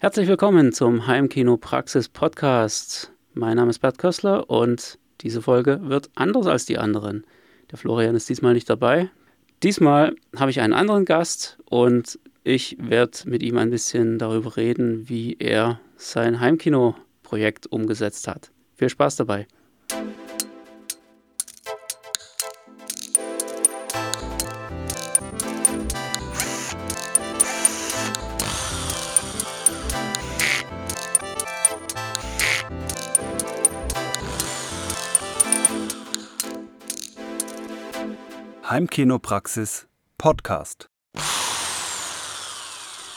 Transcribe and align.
Herzlich 0.00 0.28
willkommen 0.28 0.72
zum 0.72 1.08
Heimkino 1.08 1.56
Praxis 1.56 2.08
Podcast. 2.08 3.10
Mein 3.34 3.56
Name 3.56 3.70
ist 3.70 3.80
Bert 3.80 3.98
Kössler 3.98 4.48
und 4.48 4.96
diese 5.22 5.42
Folge 5.42 5.80
wird 5.82 6.08
anders 6.14 6.46
als 6.46 6.66
die 6.66 6.78
anderen. 6.78 7.26
Der 7.72 7.78
Florian 7.78 8.14
ist 8.14 8.28
diesmal 8.28 8.54
nicht 8.54 8.70
dabei. 8.70 9.10
Diesmal 9.64 10.14
habe 10.36 10.52
ich 10.52 10.60
einen 10.60 10.72
anderen 10.72 11.04
Gast 11.04 11.58
und 11.64 12.16
ich 12.44 12.76
werde 12.80 13.18
mit 13.24 13.42
ihm 13.42 13.58
ein 13.58 13.70
bisschen 13.70 14.20
darüber 14.20 14.56
reden, 14.56 15.08
wie 15.08 15.36
er 15.40 15.80
sein 15.96 16.38
Heimkino-Projekt 16.38 17.66
umgesetzt 17.66 18.28
hat. 18.28 18.52
Viel 18.76 18.90
Spaß 18.90 19.16
dabei. 19.16 19.48
Heimkinopraxis 38.78 39.88
Podcast. 40.18 40.88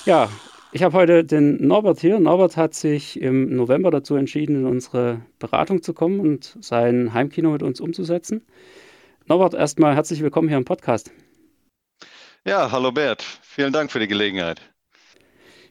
Ja, 0.05 0.27
ich 0.71 0.81
habe 0.81 0.97
heute 0.97 1.23
den 1.23 1.67
Norbert 1.67 1.99
hier. 1.99 2.19
Norbert 2.19 2.57
hat 2.57 2.73
sich 2.73 3.21
im 3.21 3.55
November 3.55 3.91
dazu 3.91 4.15
entschieden, 4.15 4.55
in 4.55 4.65
unsere 4.65 5.21
Beratung 5.37 5.83
zu 5.83 5.93
kommen 5.93 6.19
und 6.19 6.57
sein 6.61 7.13
Heimkino 7.13 7.51
mit 7.51 7.61
uns 7.61 7.79
umzusetzen. 7.79 8.43
Norbert, 9.27 9.53
erstmal 9.53 9.93
herzlich 9.93 10.23
willkommen 10.23 10.47
hier 10.47 10.57
im 10.57 10.65
Podcast. 10.65 11.11
Ja, 12.43 12.71
hallo 12.71 12.91
Bert. 12.91 13.21
Vielen 13.43 13.71
Dank 13.71 13.91
für 13.91 13.99
die 13.99 14.07
Gelegenheit. 14.07 14.61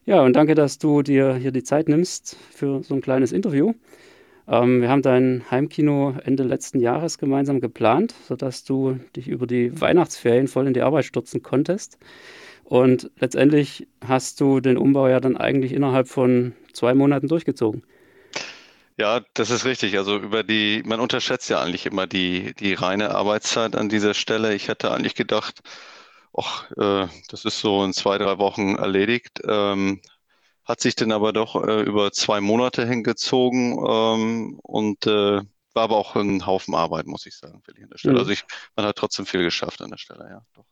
Ja, 0.04 0.20
und 0.20 0.34
danke, 0.34 0.54
dass 0.54 0.78
du 0.78 1.02
dir 1.02 1.34
hier 1.34 1.50
die 1.50 1.64
Zeit 1.64 1.88
nimmst 1.88 2.36
für 2.52 2.84
so 2.84 2.94
ein 2.94 3.00
kleines 3.00 3.32
Interview. 3.32 3.72
Ähm, 4.50 4.82
wir 4.82 4.88
haben 4.88 5.02
dein 5.02 5.44
Heimkino 5.50 6.16
Ende 6.24 6.42
letzten 6.42 6.80
Jahres 6.80 7.18
gemeinsam 7.18 7.60
geplant, 7.60 8.14
sodass 8.26 8.64
du 8.64 8.98
dich 9.14 9.28
über 9.28 9.46
die 9.46 9.80
Weihnachtsferien 9.80 10.48
voll 10.48 10.66
in 10.66 10.74
die 10.74 10.82
Arbeit 10.82 11.04
stürzen 11.04 11.42
konntest. 11.42 11.98
Und 12.64 13.10
letztendlich 13.18 13.86
hast 14.04 14.40
du 14.40 14.60
den 14.60 14.76
Umbau 14.76 15.08
ja 15.08 15.20
dann 15.20 15.36
eigentlich 15.36 15.72
innerhalb 15.72 16.08
von 16.08 16.54
zwei 16.72 16.94
Monaten 16.94 17.28
durchgezogen. 17.28 17.84
Ja, 18.96 19.20
das 19.34 19.50
ist 19.50 19.64
richtig. 19.64 19.96
Also 19.96 20.18
über 20.18 20.42
die, 20.42 20.82
man 20.84 21.00
unterschätzt 21.00 21.48
ja 21.48 21.62
eigentlich 21.62 21.86
immer 21.86 22.06
die, 22.06 22.52
die 22.58 22.74
reine 22.74 23.14
Arbeitszeit 23.14 23.76
an 23.76 23.88
dieser 23.88 24.14
Stelle. 24.14 24.54
Ich 24.54 24.68
hätte 24.68 24.90
eigentlich 24.90 25.14
gedacht, 25.14 25.60
ach, 26.36 26.70
äh, 26.72 27.06
das 27.28 27.44
ist 27.44 27.60
so 27.60 27.84
in 27.84 27.92
zwei, 27.92 28.18
drei 28.18 28.38
Wochen 28.38 28.74
erledigt. 28.76 29.40
Ähm, 29.46 30.00
hat 30.64 30.80
sich 30.80 30.94
dann 30.94 31.12
aber 31.12 31.32
doch 31.32 31.56
äh, 31.62 31.82
über 31.82 32.12
zwei 32.12 32.40
Monate 32.40 32.86
hingezogen 32.86 33.78
ähm, 33.86 34.58
und 34.62 35.06
äh, 35.06 35.40
war 35.72 35.84
aber 35.84 35.96
auch 35.96 36.16
ein 36.16 36.46
Haufen 36.46 36.74
Arbeit, 36.74 37.06
muss 37.06 37.26
ich 37.26 37.36
sagen, 37.36 37.62
für 37.62 37.72
die 37.72 37.82
an 37.82 37.90
der 37.90 37.98
Stelle. 37.98 38.14
Mhm. 38.14 38.20
Also 38.20 38.30
ich, 38.32 38.44
man 38.76 38.86
hat 38.86 38.96
trotzdem 38.96 39.26
viel 39.26 39.42
geschafft 39.42 39.82
an 39.82 39.90
der 39.90 39.98
Stelle, 39.98 40.28
ja. 40.28 40.42
Doch. 40.54 40.64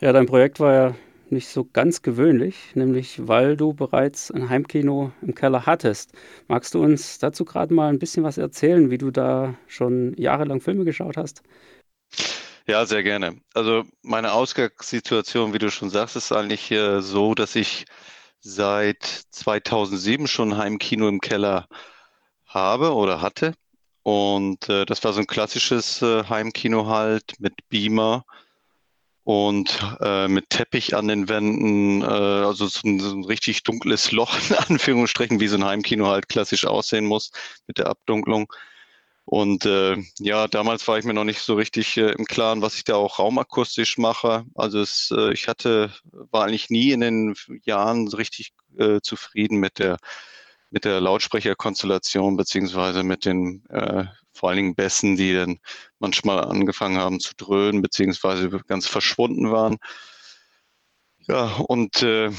Ja, 0.00 0.12
dein 0.12 0.26
Projekt 0.26 0.60
war 0.60 0.74
ja 0.74 0.94
nicht 1.30 1.48
so 1.48 1.64
ganz 1.64 2.02
gewöhnlich, 2.02 2.74
nämlich 2.74 3.28
weil 3.28 3.56
du 3.56 3.72
bereits 3.72 4.30
ein 4.30 4.48
Heimkino 4.48 5.12
im 5.22 5.34
Keller 5.34 5.66
hattest. 5.66 6.12
Magst 6.48 6.74
du 6.74 6.82
uns 6.82 7.18
dazu 7.18 7.44
gerade 7.44 7.72
mal 7.72 7.88
ein 7.88 7.98
bisschen 7.98 8.24
was 8.24 8.38
erzählen, 8.38 8.90
wie 8.90 8.98
du 8.98 9.10
da 9.10 9.54
schon 9.66 10.14
jahrelang 10.16 10.60
Filme 10.60 10.84
geschaut 10.84 11.16
hast? 11.16 11.42
Ja, 12.66 12.84
sehr 12.86 13.02
gerne. 13.02 13.40
Also 13.54 13.84
meine 14.02 14.32
Ausgangssituation, 14.32 15.52
wie 15.54 15.58
du 15.58 15.70
schon 15.70 15.90
sagst, 15.90 16.16
ist 16.16 16.32
eigentlich 16.32 16.70
äh, 16.70 17.00
so, 17.00 17.34
dass 17.34 17.56
ich 17.56 17.84
seit 18.40 19.04
2007 19.04 20.26
schon 20.26 20.56
Heimkino 20.56 21.08
im 21.08 21.20
Keller 21.20 21.68
habe 22.46 22.94
oder 22.94 23.20
hatte. 23.20 23.54
Und 24.02 24.68
äh, 24.68 24.86
das 24.86 25.04
war 25.04 25.12
so 25.12 25.20
ein 25.20 25.26
klassisches 25.26 26.02
äh, 26.02 26.24
Heimkino 26.24 26.86
halt 26.86 27.34
mit 27.38 27.54
Beamer 27.68 28.24
und 29.24 29.78
äh, 30.00 30.26
mit 30.28 30.50
Teppich 30.50 30.96
an 30.96 31.08
den 31.08 31.28
Wänden, 31.28 32.02
äh, 32.02 32.06
also 32.06 32.66
so 32.66 32.80
ein, 32.84 32.98
so 32.98 33.14
ein, 33.14 33.24
richtig 33.24 33.62
dunkles 33.62 34.10
Loch 34.12 34.34
in 34.50 34.56
Anführungsstrichen, 34.56 35.40
wie 35.40 35.48
so 35.48 35.56
ein 35.56 35.64
Heimkino 35.64 36.06
halt 36.06 36.28
klassisch 36.28 36.66
aussehen 36.66 37.04
muss 37.06 37.30
mit 37.66 37.78
der 37.78 37.88
Abdunklung. 37.88 38.52
Und 39.30 39.64
äh, 39.64 39.96
ja, 40.18 40.48
damals 40.48 40.88
war 40.88 40.98
ich 40.98 41.04
mir 41.04 41.14
noch 41.14 41.22
nicht 41.22 41.38
so 41.38 41.54
richtig 41.54 41.96
äh, 41.96 42.10
im 42.10 42.24
Klaren, 42.24 42.62
was 42.62 42.74
ich 42.74 42.82
da 42.82 42.96
auch 42.96 43.20
raumakustisch 43.20 43.96
mache. 43.96 44.44
Also 44.56 44.80
es, 44.80 45.14
äh, 45.16 45.32
ich 45.32 45.46
hatte, 45.46 45.92
war 46.02 46.46
eigentlich 46.46 46.68
nie 46.68 46.90
in 46.90 47.00
den 47.00 47.36
Jahren 47.62 48.08
so 48.08 48.16
richtig 48.16 48.52
äh, 48.76 48.98
zufrieden 49.00 49.58
mit 49.60 49.78
der 49.78 49.98
mit 50.70 50.84
der 50.84 51.00
Lautsprecherkonstellation 51.00 52.36
beziehungsweise 52.36 53.04
mit 53.04 53.24
den 53.24 53.64
äh, 53.68 54.06
vor 54.32 54.48
allen 54.48 54.56
Dingen 54.56 54.74
Bässen, 54.74 55.16
die 55.16 55.32
dann 55.32 55.60
manchmal 56.00 56.40
angefangen 56.44 56.98
haben 56.98 57.20
zu 57.20 57.34
dröhnen 57.36 57.82
beziehungsweise 57.82 58.50
ganz 58.66 58.88
verschwunden 58.88 59.52
waren. 59.52 59.76
Ja, 61.28 61.54
und 61.68 62.02
äh, 62.02 62.32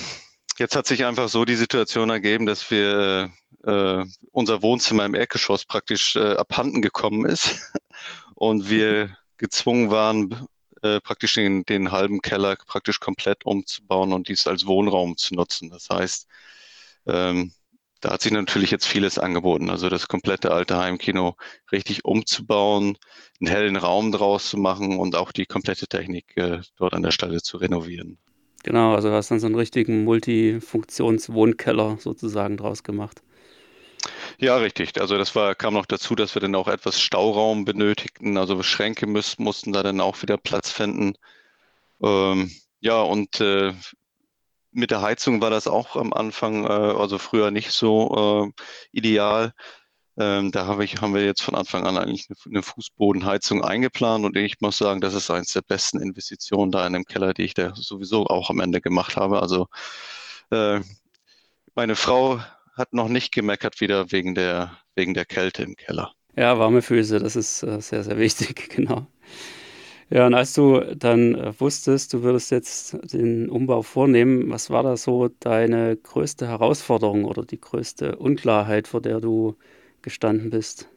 jetzt 0.61 0.75
hat 0.75 0.85
sich 0.85 1.05
einfach 1.05 1.27
so 1.27 1.44
die 1.44 1.55
Situation 1.55 2.11
ergeben, 2.11 2.45
dass 2.45 2.69
wir 2.69 3.31
äh, 3.66 4.05
unser 4.31 4.61
Wohnzimmer 4.61 5.05
im 5.05 5.16
Erdgeschoss 5.16 5.66
praktisch 5.66 6.16
äh, 6.16 6.35
abhanden 6.35 6.81
gekommen 6.81 7.25
ist 7.25 7.73
und 8.35 8.69
wir 8.69 9.17
gezwungen 9.38 9.89
waren, 9.89 10.47
äh, 10.83 11.00
praktisch 11.01 11.33
den, 11.33 11.63
den 11.63 11.91
halben 11.91 12.21
Keller 12.21 12.55
praktisch 12.55 13.00
komplett 13.00 13.44
umzubauen 13.45 14.13
und 14.13 14.27
dies 14.27 14.45
als 14.47 14.67
Wohnraum 14.67 15.17
zu 15.17 15.33
nutzen. 15.33 15.71
Das 15.71 15.89
heißt, 15.89 16.27
ähm, 17.07 17.53
da 18.00 18.11
hat 18.11 18.21
sich 18.21 18.31
natürlich 18.31 18.69
jetzt 18.71 18.88
vieles 18.88 19.17
angeboten. 19.17 19.69
Also 19.71 19.89
das 19.89 20.07
komplette 20.07 20.51
alte 20.51 20.77
Heimkino 20.77 21.38
richtig 21.71 22.05
umzubauen, 22.05 22.97
einen 23.39 23.50
hellen 23.50 23.75
Raum 23.77 24.11
draus 24.11 24.50
zu 24.50 24.57
machen 24.57 25.00
und 25.00 25.16
auch 25.16 25.31
die 25.31 25.47
komplette 25.47 25.88
Technik 25.88 26.38
äh, 26.38 26.61
dort 26.77 26.94
an 26.94 27.01
der 27.03 27.11
Stelle 27.11 27.41
zu 27.41 27.57
renovieren. 27.57 28.19
Genau, 28.63 28.94
also 28.94 29.09
du 29.09 29.16
hast 29.16 29.31
dann 29.31 29.39
so 29.39 29.47
einen 29.47 29.55
richtigen 29.55 30.03
Multifunktionswohnkeller 30.03 31.97
sozusagen 31.99 32.57
draus 32.57 32.83
gemacht. 32.83 33.22
Ja, 34.39 34.57
richtig. 34.57 34.99
Also 34.99 35.17
das 35.17 35.35
war, 35.35 35.55
kam 35.55 35.73
noch 35.75 35.85
dazu, 35.85 36.16
dass 36.16 36.35
wir 36.35 36.41
dann 36.41 36.55
auch 36.55 36.67
etwas 36.67 37.00
Stauraum 37.01 37.66
benötigten. 37.66 38.38
Also 38.38 38.61
Schränke 38.63 39.07
müß, 39.07 39.39
mussten 39.39 39.73
da 39.73 39.83
dann 39.83 40.01
auch 40.01 40.21
wieder 40.21 40.38
Platz 40.38 40.71
finden. 40.71 41.16
Ähm, 42.01 42.51
ja, 42.79 43.01
und 43.01 43.41
äh, 43.41 43.73
mit 44.71 44.91
der 44.91 45.01
Heizung 45.01 45.41
war 45.41 45.50
das 45.50 45.67
auch 45.67 45.95
am 45.95 46.13
Anfang, 46.13 46.66
äh, 46.66 46.67
also 46.67 47.17
früher 47.17 47.51
nicht 47.51 47.71
so 47.71 48.51
äh, 48.55 48.61
ideal. 48.91 49.53
Ähm, 50.21 50.51
da 50.51 50.67
habe 50.67 50.83
ich, 50.83 51.01
haben 51.01 51.15
wir 51.15 51.25
jetzt 51.25 51.41
von 51.41 51.55
Anfang 51.55 51.87
an 51.87 51.97
eigentlich 51.97 52.27
eine, 52.29 52.37
eine, 52.45 52.61
Fußbodenheizung 52.61 53.63
eingeplant 53.63 54.23
und 54.23 54.37
ich 54.37 54.61
muss 54.61 54.77
sagen, 54.77 55.01
das 55.01 55.15
ist 55.15 55.31
eines 55.31 55.53
der 55.53 55.63
besten 55.63 55.99
Investitionen 55.99 56.71
da 56.71 56.85
in 56.85 56.93
dem 56.93 57.05
Keller, 57.05 57.33
die 57.33 57.43
ich 57.43 57.55
da 57.55 57.73
sowieso 57.75 58.27
auch 58.27 58.51
am 58.51 58.59
Ende 58.59 58.81
gemacht 58.81 59.15
habe. 59.15 59.41
Also 59.41 59.67
äh, 60.51 60.81
meine 61.73 61.95
Frau 61.95 62.39
hat 62.75 62.93
noch 62.93 63.07
nicht 63.07 63.33
gemeckert 63.33 63.81
wieder 63.81 64.11
wegen 64.11 64.35
der, 64.35 64.77
wegen 64.93 65.15
der 65.15 65.25
Kälte 65.25 65.63
im 65.63 65.75
Keller. 65.75 66.13
Ja, 66.35 66.59
warme 66.59 66.83
Füße, 66.83 67.17
das 67.17 67.35
ist 67.35 67.63
äh, 67.63 67.81
sehr, 67.81 68.03
sehr 68.03 68.19
wichtig, 68.19 68.69
genau. 68.75 69.07
Ja, 70.11 70.27
und 70.27 70.35
als 70.35 70.53
du 70.53 70.81
dann 70.95 71.33
äh, 71.33 71.59
wusstest, 71.59 72.13
du 72.13 72.21
würdest 72.21 72.51
jetzt 72.51 72.95
den 73.11 73.49
Umbau 73.49 73.81
vornehmen, 73.81 74.51
was 74.51 74.69
war 74.69 74.83
da 74.83 74.97
so 74.97 75.29
deine 75.39 75.97
größte 75.97 76.47
Herausforderung 76.47 77.25
oder 77.25 77.43
die 77.43 77.59
größte 77.59 78.17
Unklarheit, 78.17 78.88
vor 78.88 79.01
der 79.01 79.19
du 79.19 79.57
gestanden 80.01 80.50
bist? 80.50 80.88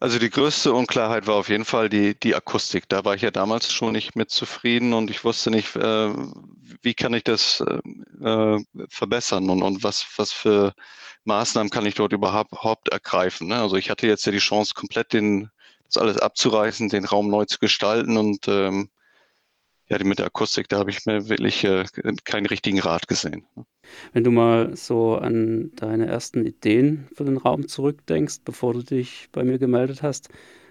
Also 0.00 0.18
die 0.18 0.30
größte 0.30 0.72
Unklarheit 0.72 1.26
war 1.26 1.34
auf 1.34 1.50
jeden 1.50 1.66
Fall 1.66 1.90
die, 1.90 2.18
die 2.18 2.34
Akustik. 2.34 2.88
Da 2.88 3.04
war 3.04 3.14
ich 3.14 3.22
ja 3.22 3.30
damals 3.30 3.70
schon 3.70 3.92
nicht 3.92 4.16
mit 4.16 4.30
zufrieden 4.30 4.94
und 4.94 5.10
ich 5.10 5.24
wusste 5.24 5.50
nicht, 5.50 5.76
äh, 5.76 6.14
wie 6.80 6.94
kann 6.94 7.12
ich 7.12 7.22
das 7.24 7.60
äh, 7.60 8.58
verbessern 8.88 9.50
und, 9.50 9.62
und 9.62 9.84
was, 9.84 10.06
was 10.16 10.32
für 10.32 10.72
Maßnahmen 11.24 11.68
kann 11.70 11.84
ich 11.84 11.96
dort 11.96 12.12
überhaupt 12.12 12.88
ergreifen. 12.88 13.48
Ne? 13.48 13.56
Also 13.60 13.76
ich 13.76 13.90
hatte 13.90 14.06
jetzt 14.06 14.24
ja 14.24 14.32
die 14.32 14.38
Chance, 14.38 14.72
komplett 14.74 15.12
den, 15.12 15.50
das 15.84 15.98
alles 15.98 16.16
abzureißen, 16.16 16.88
den 16.88 17.04
Raum 17.04 17.28
neu 17.28 17.44
zu 17.44 17.58
gestalten 17.58 18.16
und 18.16 18.48
ähm, 18.48 18.88
ja, 19.90 20.04
mit 20.04 20.18
der 20.18 20.26
Akustik, 20.26 20.68
da 20.68 20.78
habe 20.78 20.90
ich 20.90 21.04
mir 21.06 21.28
wirklich 21.28 21.64
äh, 21.64 21.84
keinen 22.24 22.46
richtigen 22.46 22.80
Rat 22.80 23.08
gesehen. 23.08 23.44
Wenn 24.12 24.24
du 24.24 24.30
mal 24.30 24.76
so 24.76 25.16
an 25.16 25.72
deine 25.74 26.06
ersten 26.06 26.46
Ideen 26.46 27.08
für 27.14 27.24
den 27.24 27.36
Raum 27.36 27.66
zurückdenkst, 27.66 28.42
bevor 28.44 28.74
du 28.74 28.82
dich 28.82 29.28
bei 29.32 29.42
mir 29.42 29.58
gemeldet 29.58 30.02
hast, 30.02 30.28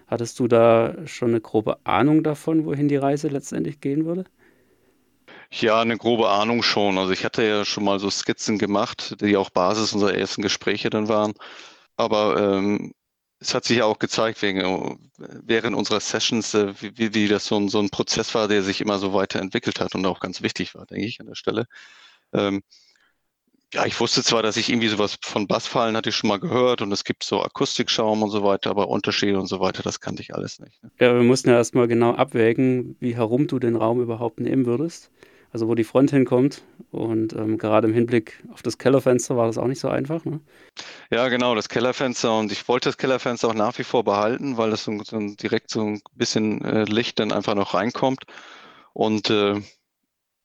hattest 0.07 0.39
du 0.39 0.47
da 0.47 0.95
schon 1.05 1.29
eine 1.29 1.41
grobe 1.41 1.85
Ahnung 1.85 2.23
davon, 2.23 2.65
wohin 2.65 2.87
die 2.87 2.95
Reise 2.95 3.27
letztendlich 3.27 3.81
gehen 3.81 4.05
würde? 4.05 4.25
Ja, 5.51 5.81
eine 5.81 5.97
grobe 5.97 6.29
Ahnung 6.29 6.63
schon. 6.63 6.97
Also 6.97 7.11
ich 7.11 7.25
hatte 7.25 7.43
ja 7.43 7.65
schon 7.65 7.83
mal 7.83 7.99
so 7.99 8.09
Skizzen 8.09 8.57
gemacht, 8.57 9.15
die 9.21 9.35
auch 9.37 9.49
Basis 9.49 9.93
unserer 9.93 10.13
ersten 10.15 10.41
Gespräche 10.41 10.89
dann 10.89 11.07
waren. 11.07 11.33
Aber 11.97 12.37
ähm, 12.57 12.93
es 13.39 13.53
hat 13.53 13.65
sich 13.65 13.77
ja 13.77 13.85
auch 13.85 13.99
gezeigt 13.99 14.41
wegen, 14.41 14.99
während 15.17 15.75
unserer 15.75 15.99
Sessions, 15.99 16.53
äh, 16.53 16.73
wie, 16.81 17.13
wie 17.13 17.27
das 17.27 17.45
so 17.45 17.57
ein, 17.57 17.69
so 17.69 17.79
ein 17.79 17.89
Prozess 17.89 18.35
war, 18.35 18.47
der 18.47 18.63
sich 18.63 18.81
immer 18.81 18.99
so 18.99 19.13
weiterentwickelt 19.13 19.79
hat 19.79 19.95
und 19.95 20.05
auch 20.05 20.19
ganz 20.19 20.41
wichtig 20.41 20.75
war, 20.75 20.85
denke 20.85 21.05
ich, 21.05 21.19
an 21.19 21.27
der 21.27 21.35
Stelle. 21.35 21.65
Ähm, 22.33 22.61
ja, 23.73 23.85
ich 23.85 23.99
wusste 23.99 24.23
zwar, 24.23 24.41
dass 24.41 24.57
ich 24.57 24.69
irgendwie 24.69 24.87
sowas 24.87 25.19
von 25.21 25.45
Bassfallen 25.47 25.95
hatte 25.95 26.09
ich 26.09 26.15
schon 26.15 26.27
mal 26.27 26.39
gehört 26.39 26.81
und 26.81 26.91
es 26.91 27.03
gibt 27.03 27.23
so 27.23 27.43
Akustikschaum 27.43 28.23
und 28.23 28.31
so 28.31 28.43
weiter, 28.43 28.71
aber 28.71 28.89
Unterschiede 28.89 29.39
und 29.39 29.45
so 29.45 29.59
weiter, 29.59 29.83
das 29.83 30.01
kannte 30.01 30.23
ich 30.23 30.33
alles 30.33 30.59
nicht. 30.59 30.83
Ne? 30.83 30.91
Ja, 30.99 31.13
wir 31.13 31.21
mussten 31.21 31.49
ja 31.49 31.55
erstmal 31.55 31.87
genau 31.87 32.15
abwägen, 32.15 32.95
wie 32.99 33.15
herum 33.15 33.47
du 33.47 33.59
den 33.59 33.75
Raum 33.75 34.01
überhaupt 34.01 34.39
nehmen 34.39 34.65
würdest. 34.65 35.11
Also 35.51 35.67
wo 35.67 35.75
die 35.75 35.83
Front 35.83 36.11
hinkommt. 36.11 36.63
Und 36.91 37.33
ähm, 37.33 37.57
gerade 37.57 37.87
im 37.87 37.93
Hinblick 37.93 38.43
auf 38.51 38.61
das 38.61 38.77
Kellerfenster 38.77 39.35
war 39.35 39.47
das 39.47 39.57
auch 39.57 39.67
nicht 39.67 39.79
so 39.79 39.89
einfach. 39.89 40.25
Ne? 40.25 40.39
Ja, 41.11 41.27
genau, 41.29 41.55
das 41.55 41.69
Kellerfenster. 41.69 42.37
Und 42.37 42.51
ich 42.51 42.67
wollte 42.67 42.89
das 42.89 42.97
Kellerfenster 42.97 43.47
auch 43.47 43.53
nach 43.53 43.77
wie 43.77 43.83
vor 43.83 44.03
behalten, 44.03 44.57
weil 44.57 44.71
das 44.71 44.83
so, 44.83 44.97
so 45.03 45.19
direkt 45.35 45.71
so 45.71 45.85
ein 45.85 46.01
bisschen 46.13 46.63
äh, 46.63 46.83
Licht 46.85 47.19
dann 47.19 47.31
einfach 47.31 47.55
noch 47.55 47.73
reinkommt. 47.73 48.23
Und 48.93 49.29
äh, 49.29 49.61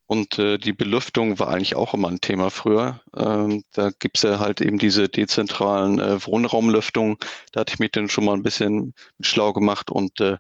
und 0.07 0.39
äh, 0.39 0.59
die 0.59 0.75
Belüftung 0.75 1.39
war 1.39 1.49
eigentlich 1.49 1.77
auch 1.77 1.95
immer 1.95 2.09
ein 2.09 2.21
Thema 2.21 2.51
früher. 2.51 3.01
Ähm, 3.17 3.65
da 3.73 3.91
gibt's 3.99 4.23
ja 4.23 4.39
halt 4.39 4.61
eben 4.61 4.79
diese 4.79 5.09
dezentralen 5.09 5.99
äh, 5.99 6.25
Wohnraumlüftungen. 6.27 7.17
Da 7.53 7.61
hatte 7.61 7.73
ich 7.75 7.79
mich 7.79 7.93
dann 7.93 8.11
schon 8.11 8.27
mal 8.27 8.35
ein 8.35 8.43
bisschen 8.43 8.95
schlau 9.21 9.53
gemacht 9.55 9.91
und 9.91 10.21
äh, 10.21 10.37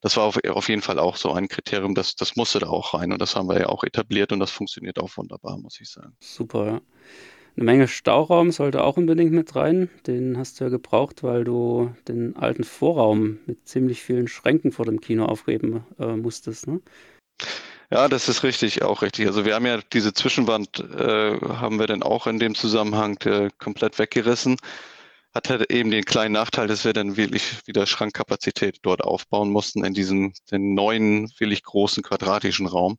das 0.00 0.16
war 0.16 0.24
auf, 0.24 0.38
auf 0.44 0.68
jeden 0.68 0.82
Fall 0.82 0.98
auch 0.98 1.16
so 1.16 1.32
ein 1.32 1.48
Kriterium, 1.48 1.94
das, 1.94 2.16
das 2.16 2.36
musste 2.36 2.58
da 2.60 2.68
auch 2.68 2.94
rein 2.94 3.12
und 3.12 3.20
das 3.20 3.36
haben 3.36 3.48
wir 3.48 3.58
ja 3.58 3.66
auch 3.68 3.84
etabliert 3.84 4.32
und 4.32 4.40
das 4.40 4.50
funktioniert 4.50 4.98
auch 4.98 5.16
wunderbar, 5.16 5.58
muss 5.58 5.80
ich 5.80 5.90
sagen. 5.90 6.14
Super, 6.20 6.66
ja. 6.66 6.80
Eine 7.56 7.64
Menge 7.64 7.88
Stauraum 7.88 8.52
sollte 8.52 8.84
auch 8.84 8.96
unbedingt 8.96 9.32
mit 9.32 9.56
rein. 9.56 9.90
Den 10.06 10.38
hast 10.38 10.60
du 10.60 10.64
ja 10.64 10.70
gebraucht, 10.70 11.24
weil 11.24 11.42
du 11.42 11.92
den 12.06 12.36
alten 12.36 12.62
Vorraum 12.62 13.40
mit 13.46 13.66
ziemlich 13.66 14.00
vielen 14.00 14.28
Schränken 14.28 14.70
vor 14.70 14.84
dem 14.84 15.00
Kino 15.00 15.24
aufgeben 15.24 15.84
äh, 15.98 16.14
musstest. 16.14 16.68
Ne? 16.68 16.80
Ja, 17.90 18.06
das 18.06 18.28
ist 18.28 18.44
richtig, 18.44 18.82
auch 18.82 19.02
richtig. 19.02 19.26
Also 19.26 19.44
wir 19.44 19.56
haben 19.56 19.66
ja 19.66 19.80
diese 19.92 20.12
Zwischenwand, 20.12 20.78
äh, 20.78 21.40
haben 21.40 21.80
wir 21.80 21.88
dann 21.88 22.04
auch 22.04 22.28
in 22.28 22.38
dem 22.38 22.54
Zusammenhang 22.54 23.18
äh, 23.24 23.48
komplett 23.58 23.98
weggerissen. 23.98 24.56
Hat 25.38 25.50
halt 25.50 25.70
eben 25.70 25.92
den 25.92 26.04
kleinen 26.04 26.32
Nachteil, 26.32 26.66
dass 26.66 26.84
wir 26.84 26.92
dann 26.92 27.16
wirklich 27.16 27.64
wieder 27.64 27.86
Schrankkapazität 27.86 28.78
dort 28.82 29.04
aufbauen 29.04 29.52
mussten 29.52 29.84
in 29.84 29.94
diesem 29.94 30.32
den 30.50 30.74
neuen, 30.74 31.30
wirklich 31.38 31.62
großen 31.62 32.02
quadratischen 32.02 32.66
Raum. 32.66 32.98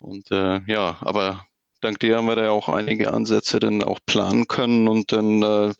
Und 0.00 0.28
äh, 0.32 0.60
ja, 0.66 0.96
aber 1.02 1.46
dank 1.80 2.00
dir 2.00 2.16
haben 2.16 2.26
wir 2.26 2.34
da 2.34 2.42
ja 2.42 2.50
auch 2.50 2.68
einige 2.68 3.12
Ansätze 3.12 3.60
dann 3.60 3.84
auch 3.84 4.00
planen 4.06 4.48
können 4.48 4.88
und 4.88 5.12
dann 5.12 5.40
äh, 5.44 5.72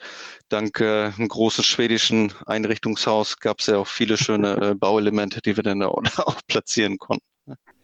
dank 0.48 0.78
äh, 0.78 1.10
einem 1.18 1.26
großen 1.26 1.64
schwedischen 1.64 2.32
Einrichtungshaus 2.46 3.38
gab 3.38 3.58
es 3.58 3.66
ja 3.66 3.78
auch 3.78 3.88
viele 3.88 4.16
schöne 4.16 4.54
äh, 4.58 4.74
Bauelemente, 4.78 5.40
die 5.42 5.56
wir 5.56 5.64
dann 5.64 5.82
auch, 5.82 6.00
auch 6.18 6.40
platzieren 6.46 6.98
konnten. 6.98 7.26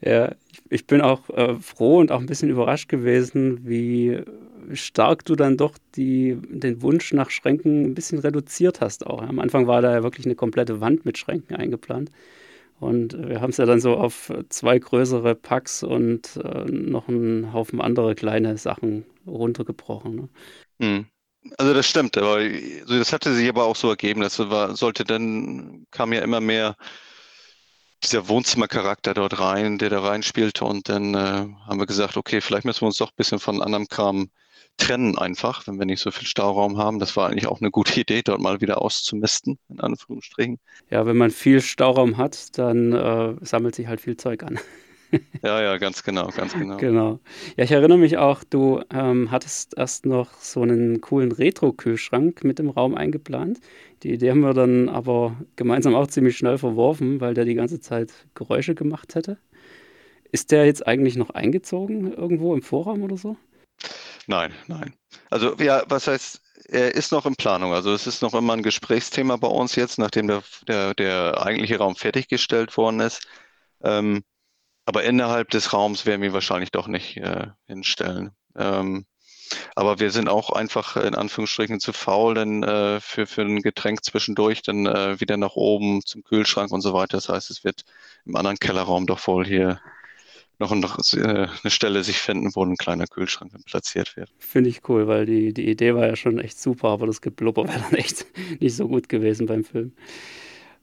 Ja, 0.00 0.36
ich 0.70 0.86
bin 0.86 1.00
auch 1.00 1.28
äh, 1.30 1.56
froh 1.56 1.98
und 1.98 2.12
auch 2.12 2.20
ein 2.20 2.26
bisschen 2.26 2.48
überrascht 2.48 2.88
gewesen, 2.88 3.68
wie 3.68 4.22
stark 4.74 5.24
du 5.24 5.34
dann 5.36 5.56
doch 5.56 5.76
die, 5.96 6.38
den 6.48 6.82
Wunsch 6.82 7.12
nach 7.12 7.30
Schränken 7.30 7.84
ein 7.84 7.94
bisschen 7.94 8.18
reduziert 8.18 8.80
hast 8.80 9.06
auch. 9.06 9.22
Am 9.22 9.38
Anfang 9.38 9.66
war 9.66 9.82
da 9.82 9.92
ja 9.92 10.02
wirklich 10.02 10.26
eine 10.26 10.34
komplette 10.34 10.80
Wand 10.80 11.04
mit 11.04 11.18
Schränken 11.18 11.56
eingeplant. 11.56 12.10
Und 12.80 13.16
wir 13.28 13.40
haben 13.40 13.50
es 13.50 13.56
ja 13.56 13.66
dann 13.66 13.80
so 13.80 13.96
auf 13.96 14.32
zwei 14.50 14.78
größere 14.78 15.34
Packs 15.34 15.82
und 15.82 16.36
äh, 16.36 16.64
noch 16.70 17.08
einen 17.08 17.52
Haufen 17.52 17.80
andere 17.80 18.14
kleine 18.14 18.56
Sachen 18.56 19.04
runtergebrochen. 19.26 20.14
Ne? 20.14 20.28
Hm. 20.80 21.06
Also 21.56 21.74
das 21.74 21.88
stimmt, 21.88 22.16
aber 22.16 22.36
also 22.36 22.98
das 22.98 23.12
hatte 23.12 23.32
sich 23.34 23.48
aber 23.48 23.64
auch 23.64 23.76
so 23.76 23.88
ergeben. 23.88 24.20
Das 24.20 24.38
war, 24.38 24.76
sollte 24.76 25.04
dann, 25.04 25.86
kam 25.90 26.12
ja 26.12 26.20
immer 26.20 26.40
mehr 26.40 26.76
dieser 28.04 28.28
Wohnzimmercharakter 28.28 29.14
dort 29.14 29.40
rein, 29.40 29.78
der 29.78 29.90
da 29.90 30.00
reinspielte. 30.00 30.64
Und 30.64 30.88
dann 30.88 31.14
äh, 31.14 31.18
haben 31.66 31.78
wir 31.78 31.86
gesagt, 31.86 32.16
okay, 32.16 32.40
vielleicht 32.40 32.64
müssen 32.64 32.82
wir 32.82 32.86
uns 32.86 32.98
doch 32.98 33.10
ein 33.10 33.16
bisschen 33.16 33.40
von 33.40 33.62
anderem 33.62 33.88
Kram 33.88 34.30
trennen 34.78 35.18
einfach, 35.18 35.66
wenn 35.66 35.78
wir 35.78 35.84
nicht 35.84 36.00
so 36.00 36.10
viel 36.10 36.26
Stauraum 36.26 36.78
haben. 36.78 36.98
Das 36.98 37.16
war 37.16 37.28
eigentlich 37.28 37.46
auch 37.46 37.60
eine 37.60 37.70
gute 37.70 38.00
Idee, 38.00 38.22
dort 38.24 38.40
mal 38.40 38.60
wieder 38.62 38.80
auszumisten, 38.80 39.58
in 39.68 39.80
Anführungsstrichen. 39.80 40.58
Ja, 40.90 41.04
wenn 41.04 41.16
man 41.16 41.30
viel 41.30 41.60
Stauraum 41.60 42.16
hat, 42.16 42.56
dann 42.58 42.92
äh, 42.92 43.34
sammelt 43.42 43.74
sich 43.74 43.86
halt 43.86 44.00
viel 44.00 44.16
Zeug 44.16 44.42
an. 44.44 44.58
ja, 45.42 45.62
ja, 45.62 45.78
ganz 45.78 46.02
genau, 46.02 46.28
ganz 46.28 46.54
genau. 46.54 46.76
Genau. 46.76 47.20
Ja, 47.56 47.64
ich 47.64 47.70
erinnere 47.70 47.98
mich 47.98 48.18
auch, 48.18 48.44
du 48.44 48.80
ähm, 48.92 49.30
hattest 49.30 49.76
erst 49.76 50.06
noch 50.06 50.34
so 50.40 50.62
einen 50.62 51.00
coolen 51.00 51.32
Retro-Kühlschrank 51.32 52.44
mit 52.44 52.60
im 52.60 52.70
Raum 52.70 52.94
eingeplant. 52.94 53.60
Die 54.02 54.12
Idee 54.12 54.30
haben 54.30 54.40
wir 54.40 54.54
dann 54.54 54.88
aber 54.88 55.36
gemeinsam 55.56 55.94
auch 55.94 56.06
ziemlich 56.06 56.36
schnell 56.36 56.58
verworfen, 56.58 57.20
weil 57.20 57.34
der 57.34 57.44
die 57.44 57.54
ganze 57.54 57.80
Zeit 57.80 58.12
Geräusche 58.34 58.74
gemacht 58.74 59.14
hätte. 59.14 59.38
Ist 60.30 60.52
der 60.52 60.66
jetzt 60.66 60.86
eigentlich 60.86 61.16
noch 61.16 61.30
eingezogen 61.30 62.12
irgendwo 62.12 62.54
im 62.54 62.62
Vorraum 62.62 63.02
oder 63.02 63.16
so? 63.16 63.36
Nein, 64.28 64.54
nein. 64.66 64.94
Also 65.30 65.56
ja, 65.56 65.82
was 65.88 66.06
heißt, 66.06 66.42
er 66.68 66.94
ist 66.94 67.12
noch 67.12 67.24
in 67.24 67.34
Planung. 67.34 67.72
Also 67.72 67.94
es 67.94 68.06
ist 68.06 68.20
noch 68.20 68.34
immer 68.34 68.52
ein 68.52 68.62
Gesprächsthema 68.62 69.36
bei 69.36 69.48
uns 69.48 69.74
jetzt, 69.74 69.98
nachdem 69.98 70.28
der, 70.28 70.42
der, 70.68 70.94
der 70.94 71.42
eigentliche 71.42 71.78
Raum 71.78 71.96
fertiggestellt 71.96 72.76
worden 72.76 73.00
ist. 73.00 73.26
Ähm, 73.82 74.22
aber 74.84 75.04
innerhalb 75.04 75.48
des 75.50 75.72
Raums 75.72 76.04
werden 76.04 76.20
wir 76.20 76.34
wahrscheinlich 76.34 76.70
doch 76.72 76.88
nicht 76.88 77.16
äh, 77.16 77.48
hinstellen. 77.66 78.32
Ähm, 78.54 79.06
aber 79.74 79.98
wir 79.98 80.10
sind 80.10 80.28
auch 80.28 80.50
einfach 80.50 80.96
in 80.96 81.14
Anführungsstrichen 81.14 81.80
zu 81.80 81.94
faul, 81.94 82.34
denn 82.34 82.62
äh, 82.62 83.00
für, 83.00 83.26
für 83.26 83.42
ein 83.42 83.62
Getränk 83.62 84.04
zwischendurch 84.04 84.60
dann 84.62 84.84
äh, 84.86 85.20
wieder 85.20 85.38
nach 85.38 85.54
oben 85.54 86.04
zum 86.04 86.22
Kühlschrank 86.22 86.70
und 86.72 86.82
so 86.82 86.92
weiter. 86.92 87.16
Das 87.16 87.30
heißt, 87.30 87.50
es 87.50 87.64
wird 87.64 87.84
im 88.26 88.36
anderen 88.36 88.58
Kellerraum 88.58 89.06
doch 89.06 89.26
wohl 89.26 89.46
hier 89.46 89.80
noch, 90.58 90.74
noch 90.74 90.98
äh, 91.14 91.18
eine 91.18 91.70
Stelle 91.70 92.02
sich 92.04 92.18
finden, 92.18 92.54
wo 92.54 92.64
ein 92.64 92.76
kleiner 92.76 93.06
Kühlschrank 93.06 93.52
platziert 93.66 94.16
wird. 94.16 94.30
Finde 94.38 94.70
ich 94.70 94.88
cool, 94.88 95.06
weil 95.06 95.26
die, 95.26 95.52
die 95.52 95.68
Idee 95.68 95.94
war 95.94 96.06
ja 96.06 96.16
schon 96.16 96.38
echt 96.38 96.60
super, 96.60 96.88
aber 96.88 97.06
das 97.06 97.20
Geblubber 97.20 97.66
wäre 97.68 97.80
dann 97.80 97.94
echt 97.94 98.26
nicht 98.60 98.76
so 98.76 98.88
gut 98.88 99.08
gewesen 99.08 99.46
beim 99.46 99.64
Film. 99.64 99.92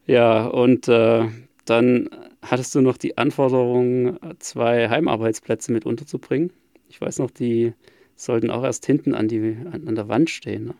Ja, 0.07 0.45
und 0.45 0.87
äh, 0.87 1.27
dann 1.65 2.09
hattest 2.41 2.75
du 2.75 2.81
noch 2.81 2.97
die 2.97 3.17
Anforderung, 3.17 4.19
zwei 4.39 4.89
Heimarbeitsplätze 4.89 5.71
mit 5.71 5.85
unterzubringen. 5.85 6.51
Ich 6.89 7.01
weiß 7.01 7.19
noch, 7.19 7.31
die 7.31 7.73
sollten 8.15 8.51
auch 8.51 8.63
erst 8.63 8.85
hinten 8.85 9.13
an, 9.13 9.27
die, 9.27 9.57
an, 9.71 9.87
an 9.87 9.95
der 9.95 10.07
Wand 10.07 10.29
stehen. 10.29 10.65
Ne? 10.65 10.75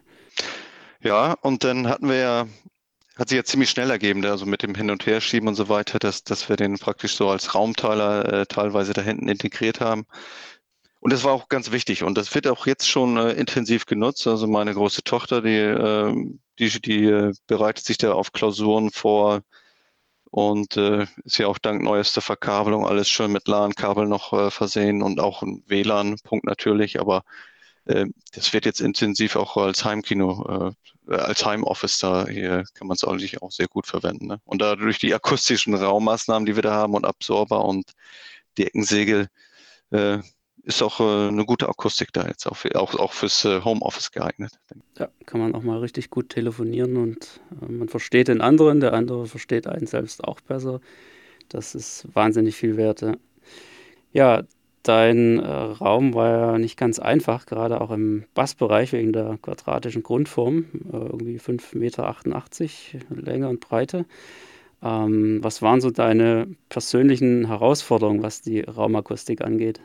Ja, 1.02 1.34
und 1.42 1.64
dann 1.64 1.88
hatten 1.88 2.08
wir 2.08 2.16
ja, 2.16 2.48
hat 3.18 3.30
sich 3.30 3.38
ja 3.38 3.44
ziemlich 3.44 3.70
schnell 3.70 3.90
ergeben, 3.92 4.26
also 4.26 4.46
mit 4.46 4.64
dem 4.64 4.76
Hin- 4.76 4.92
und 4.92 5.06
Herschieben 5.06 5.48
und 5.48 5.56
so 5.56 5.70
weiter, 5.70 6.00
dass, 6.00 6.24
dass 6.24 6.50
wir 6.50 6.56
den 6.58 6.78
praktisch 6.78 7.16
so 7.16 7.30
als 7.30 7.56
Raumteiler 7.56 8.42
äh, 8.42 8.46
teilweise 8.46 8.94
da 8.94 9.02
hinten 9.02 9.28
integriert 9.28 9.80
haben. 9.82 10.06
Und 11.00 11.14
das 11.14 11.24
war 11.24 11.34
auch 11.34 11.50
ganz 11.50 11.72
wichtig 11.72 12.04
und 12.04 12.18
das 12.18 12.34
wird 12.36 12.48
auch 12.48 12.66
jetzt 12.68 12.90
schon 12.90 13.18
äh, 13.18 13.34
intensiv 13.34 13.86
genutzt. 13.86 14.28
Also 14.28 14.48
meine 14.48 14.74
große 14.74 15.04
Tochter, 15.04 15.42
die, 15.42 15.56
äh, 15.56 16.14
die, 16.60 16.82
die 16.82 17.06
äh, 17.06 17.34
bereitet 17.48 17.86
sich 17.86 17.98
da 17.98 18.14
auf 18.14 18.32
Klausuren 18.34 18.92
vor, 18.92 19.44
und 20.36 20.76
äh, 20.76 21.08
ist 21.24 21.38
ja 21.38 21.48
auch 21.48 21.58
dank 21.58 21.82
neuester 21.82 22.20
Verkabelung 22.20 22.86
alles 22.86 23.08
schön 23.08 23.32
mit 23.32 23.48
LAN-Kabel 23.48 24.06
noch 24.06 24.34
äh, 24.34 24.52
versehen 24.52 25.02
und 25.02 25.22
auch 25.22 25.42
ein 25.42 25.64
WLAN-Punkt 25.68 26.46
natürlich, 26.46 27.00
aber 27.00 27.24
äh, 27.86 28.08
das 28.34 28.52
wird 28.52 28.66
jetzt 28.66 28.82
intensiv 28.82 29.38
auch 29.38 29.56
als 29.56 29.86
Heimkino, 29.86 30.74
äh, 30.74 30.95
als 31.08 31.46
Heimoffice 31.46 32.00
da 32.00 32.28
hier 32.28 32.64
kann 32.74 32.88
man 32.88 32.96
es 32.96 33.04
eigentlich 33.04 33.42
auch 33.42 33.52
sehr 33.52 33.68
gut 33.68 33.88
verwenden. 33.88 34.28
Ne? 34.28 34.40
Und 34.46 34.62
dadurch 34.62 35.00
die 35.00 35.14
akustischen 35.14 35.74
Raummaßnahmen, 35.74 36.46
die 36.46 36.56
wir 36.56 36.64
da 36.64 36.74
haben 36.74 36.94
und 36.94 37.06
Absorber 37.06 37.64
und 37.66 37.92
Deckensegel, 38.58 39.28
äh, 39.92 40.20
ist 40.64 40.82
auch 40.82 41.00
äh, 41.00 41.28
eine 41.28 41.46
gute 41.46 41.70
Akustik 41.70 42.12
da 42.14 42.26
jetzt, 42.28 42.48
auch, 42.48 42.56
für, 42.56 42.76
auch, 42.80 42.96
auch 42.96 43.14
fürs 43.14 43.46
äh, 43.46 43.62
Homeoffice 43.62 44.12
geeignet. 44.12 44.52
Ja, 44.98 45.10
kann 45.26 45.40
man 45.40 45.54
auch 45.54 45.62
mal 45.62 45.80
richtig 45.80 46.10
gut 46.10 46.30
telefonieren 46.30 46.98
und 46.98 47.40
äh, 47.62 47.72
man 47.72 47.88
versteht 47.88 48.28
den 48.28 48.42
anderen, 48.42 48.80
der 48.80 48.94
andere 48.94 49.28
versteht 49.28 49.68
einen 49.68 49.86
selbst 49.86 50.24
auch 50.24 50.42
besser. 50.42 50.82
Das 51.50 51.76
ist 51.76 52.08
wahnsinnig 52.16 52.56
viel 52.56 52.78
wert. 52.78 53.06
Ja 54.12 54.44
dein 54.88 55.40
äh, 55.40 55.48
Raum 55.48 56.14
war 56.14 56.30
ja 56.30 56.58
nicht 56.58 56.78
ganz 56.78 57.00
einfach, 57.00 57.46
gerade 57.46 57.82
auch 57.82 57.92
im 57.92 58.26
Bassbereich 58.34 58.94
wegen 58.94 59.14
der 59.14 59.38
quadratischen 59.42 60.04
Grundform, 60.04 60.66
äh, 60.92 60.98
irgendwie 60.98 61.40
5,88 61.40 61.78
Meter 61.78 62.16
Länge 63.10 63.50
und 63.50 63.60
Breite. 63.60 64.06
Ähm, 64.84 65.44
was 65.44 65.62
waren 65.62 65.82
so 65.82 65.90
deine 65.90 66.48
persönlichen 66.70 67.48
Herausforderungen, 67.48 68.22
was 68.22 68.42
die 68.42 68.62
Raumakustik 68.62 69.42
angeht? 69.42 69.82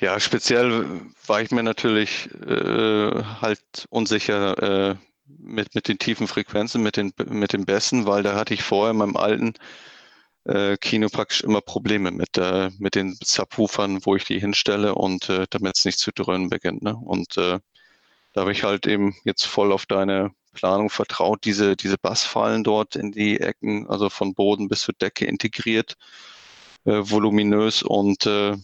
Ja, 0.00 0.20
speziell 0.20 0.84
war 1.26 1.42
ich 1.42 1.50
mir 1.50 1.62
natürlich 1.62 2.28
äh, 2.46 3.22
halt 3.40 3.62
unsicher 3.90 4.90
äh, 4.90 4.96
mit, 5.26 5.74
mit 5.74 5.88
den 5.88 5.98
tiefen 5.98 6.26
Frequenzen, 6.26 6.82
mit 6.82 6.96
den, 6.96 7.12
mit 7.28 7.52
den 7.52 7.64
Bässen, 7.64 8.06
weil 8.06 8.22
da 8.22 8.34
hatte 8.34 8.54
ich 8.54 8.62
vorher 8.62 8.92
in 8.92 8.98
meinem 8.98 9.16
alten 9.16 9.54
äh, 10.48 10.76
Kino 10.78 11.08
praktisch 11.08 11.42
immer 11.42 11.60
Probleme 11.60 12.10
mit, 12.10 12.38
äh, 12.38 12.70
mit 12.78 12.94
den 12.94 13.16
Subwoofern, 13.22 14.04
wo 14.04 14.16
ich 14.16 14.24
die 14.24 14.40
hinstelle 14.40 14.94
und 14.94 15.28
äh, 15.28 15.46
damit 15.50 15.76
es 15.76 15.84
nicht 15.84 15.98
zu 15.98 16.10
dröhnen 16.12 16.48
beginnt. 16.48 16.82
Ne? 16.82 16.96
Und 16.96 17.36
äh, 17.36 17.60
da 18.32 18.40
habe 18.40 18.52
ich 18.52 18.64
halt 18.64 18.86
eben 18.86 19.14
jetzt 19.24 19.46
voll 19.46 19.72
auf 19.72 19.86
deine 19.86 20.32
Planung 20.54 20.90
vertraut, 20.90 21.44
diese, 21.44 21.76
diese 21.76 21.98
Bassfallen 21.98 22.64
dort 22.64 22.96
in 22.96 23.12
die 23.12 23.40
Ecken, 23.40 23.86
also 23.88 24.10
von 24.10 24.34
Boden 24.34 24.68
bis 24.68 24.82
zur 24.82 24.94
Decke 24.94 25.26
integriert, 25.26 25.96
äh, 26.84 27.00
voluminös 27.02 27.82
und 27.82 28.26
äh, 28.26 28.56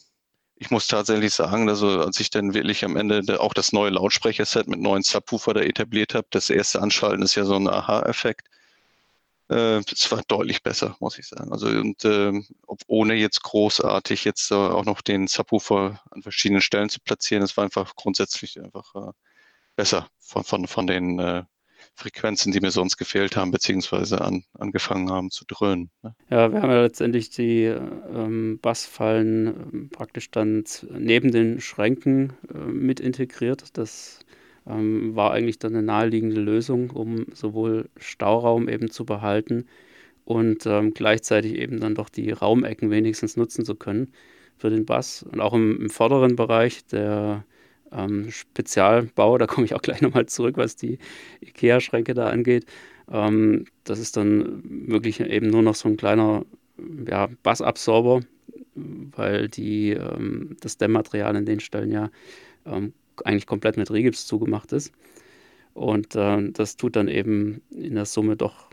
ich 0.56 0.70
muss 0.70 0.86
tatsächlich 0.86 1.34
sagen, 1.34 1.68
also 1.68 2.00
als 2.00 2.20
ich 2.20 2.30
dann 2.30 2.54
wirklich 2.54 2.84
am 2.84 2.96
Ende 2.96 3.40
auch 3.40 3.52
das 3.54 3.72
neue 3.72 3.90
Lautsprecherset 3.90 4.68
mit 4.68 4.80
neuen 4.80 5.02
Subwoofer 5.02 5.52
da 5.54 5.60
etabliert 5.60 6.14
habe, 6.14 6.26
das 6.30 6.48
erste 6.48 6.80
Anschalten 6.80 7.22
ist 7.22 7.34
ja 7.34 7.44
so 7.44 7.56
ein 7.56 7.68
Aha-Effekt. 7.68 8.48
Äh, 9.48 9.78
es 9.92 10.10
war 10.10 10.22
deutlich 10.28 10.62
besser, 10.62 10.96
muss 11.00 11.18
ich 11.18 11.26
sagen. 11.26 11.52
Also 11.52 11.68
und 11.68 12.04
äh, 12.04 12.32
ohne 12.86 13.14
jetzt 13.14 13.42
großartig 13.42 14.24
jetzt 14.24 14.50
äh, 14.50 14.54
auch 14.54 14.84
noch 14.84 15.00
den 15.02 15.26
Subwoofer 15.26 16.00
an 16.10 16.22
verschiedenen 16.22 16.62
Stellen 16.62 16.88
zu 16.88 17.00
platzieren, 17.00 17.42
es 17.42 17.56
war 17.56 17.64
einfach 17.64 17.94
grundsätzlich 17.96 18.60
einfach 18.60 18.94
äh, 18.94 19.12
besser 19.76 20.08
von, 20.20 20.44
von, 20.44 20.66
von 20.66 20.86
den 20.86 21.18
äh, 21.18 21.44
Frequenzen, 21.96 22.52
die 22.52 22.60
mir 22.60 22.70
sonst 22.70 22.96
gefehlt 22.96 23.36
haben, 23.36 23.50
beziehungsweise 23.50 24.20
an, 24.20 24.44
angefangen 24.54 25.10
haben 25.10 25.30
zu 25.30 25.44
dröhnen. 25.46 25.90
Ne? 26.02 26.14
Ja, 26.28 26.52
wir 26.52 26.62
haben 26.62 26.70
ja 26.70 26.82
letztendlich 26.82 27.30
die 27.30 27.64
ähm, 27.64 28.58
Bassfallen 28.60 29.46
ähm, 29.46 29.90
praktisch 29.90 30.30
dann 30.30 30.64
neben 30.90 31.30
den 31.30 31.60
Schränken 31.60 32.32
äh, 32.52 32.58
mit 32.58 33.00
integriert. 33.00 33.76
Das 33.78 34.20
ähm, 34.66 35.14
war 35.14 35.32
eigentlich 35.32 35.58
dann 35.58 35.74
eine 35.74 35.82
naheliegende 35.82 36.40
Lösung, 36.40 36.90
um 36.90 37.26
sowohl 37.32 37.88
Stauraum 37.96 38.68
eben 38.68 38.90
zu 38.90 39.04
behalten 39.04 39.66
und 40.24 40.66
ähm, 40.66 40.94
gleichzeitig 40.94 41.54
eben 41.56 41.80
dann 41.80 41.94
doch 41.94 42.08
die 42.08 42.30
Raumecken 42.30 42.90
wenigstens 42.90 43.36
nutzen 43.36 43.64
zu 43.64 43.74
können 43.74 44.12
für 44.56 44.70
den 44.70 44.86
Bass. 44.86 45.22
Und 45.22 45.40
auch 45.40 45.52
im, 45.54 45.80
im 45.80 45.90
vorderen 45.90 46.36
Bereich 46.36 46.86
der 46.86 47.44
ähm, 47.92 48.30
Spezialbau, 48.30 49.38
da 49.38 49.46
komme 49.46 49.66
ich 49.66 49.74
auch 49.74 49.82
gleich 49.82 50.00
nochmal 50.00 50.26
zurück, 50.26 50.56
was 50.56 50.76
die 50.76 50.98
IKEA-Schränke 51.42 52.14
da 52.14 52.28
angeht. 52.28 52.66
Ähm, 53.10 53.66
das 53.84 53.98
ist 53.98 54.16
dann 54.16 54.62
wirklich 54.64 55.20
eben 55.20 55.48
nur 55.48 55.62
noch 55.62 55.74
so 55.74 55.88
ein 55.88 55.96
kleiner 55.96 56.44
ja, 57.08 57.28
Bassabsorber, 57.42 58.20
weil 58.74 59.48
die, 59.48 59.90
ähm, 59.90 60.56
das 60.60 60.78
Dämmmaterial 60.78 61.36
in 61.36 61.46
den 61.46 61.60
Stellen 61.60 61.92
ja 61.92 62.10
ähm, 62.66 62.92
eigentlich 63.24 63.46
komplett 63.46 63.76
mit 63.76 63.90
Rigips 63.90 64.26
zugemacht 64.26 64.72
ist. 64.72 64.92
Und 65.74 66.14
äh, 66.14 66.50
das 66.52 66.76
tut 66.76 66.96
dann 66.96 67.08
eben 67.08 67.62
in 67.70 67.94
der 67.94 68.06
Summe 68.06 68.36
doch 68.36 68.70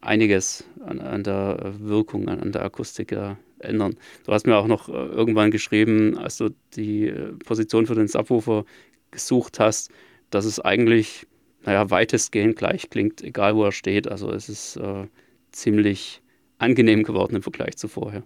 einiges 0.00 0.64
an, 0.84 1.00
an 1.00 1.22
der 1.22 1.74
Wirkung, 1.78 2.28
an, 2.28 2.40
an 2.40 2.52
der 2.52 2.64
Akustik 2.64 3.12
äh, 3.12 3.36
ändern. 3.60 3.96
Du 4.26 4.32
hast 4.32 4.46
mir 4.46 4.56
auch 4.56 4.66
noch 4.66 4.88
äh, 4.88 4.92
irgendwann 4.92 5.50
geschrieben, 5.50 6.18
als 6.18 6.36
du 6.36 6.50
die 6.74 7.06
äh, 7.06 7.32
Position 7.44 7.86
für 7.86 7.94
den 7.94 8.08
Subwoofer 8.08 8.64
gesucht 9.10 9.60
hast, 9.60 9.90
dass 10.30 10.44
es 10.44 10.60
eigentlich, 10.60 11.26
naja, 11.64 11.90
weitestgehend 11.90 12.56
gleich 12.56 12.90
klingt, 12.90 13.22
egal 13.22 13.56
wo 13.56 13.64
er 13.64 13.72
steht. 13.72 14.08
Also 14.08 14.30
es 14.30 14.48
ist 14.48 14.76
äh, 14.76 15.06
ziemlich 15.52 16.22
angenehm 16.58 17.02
geworden 17.02 17.36
im 17.36 17.42
Vergleich 17.42 17.76
zu 17.76 17.88
vorher. 17.88 18.24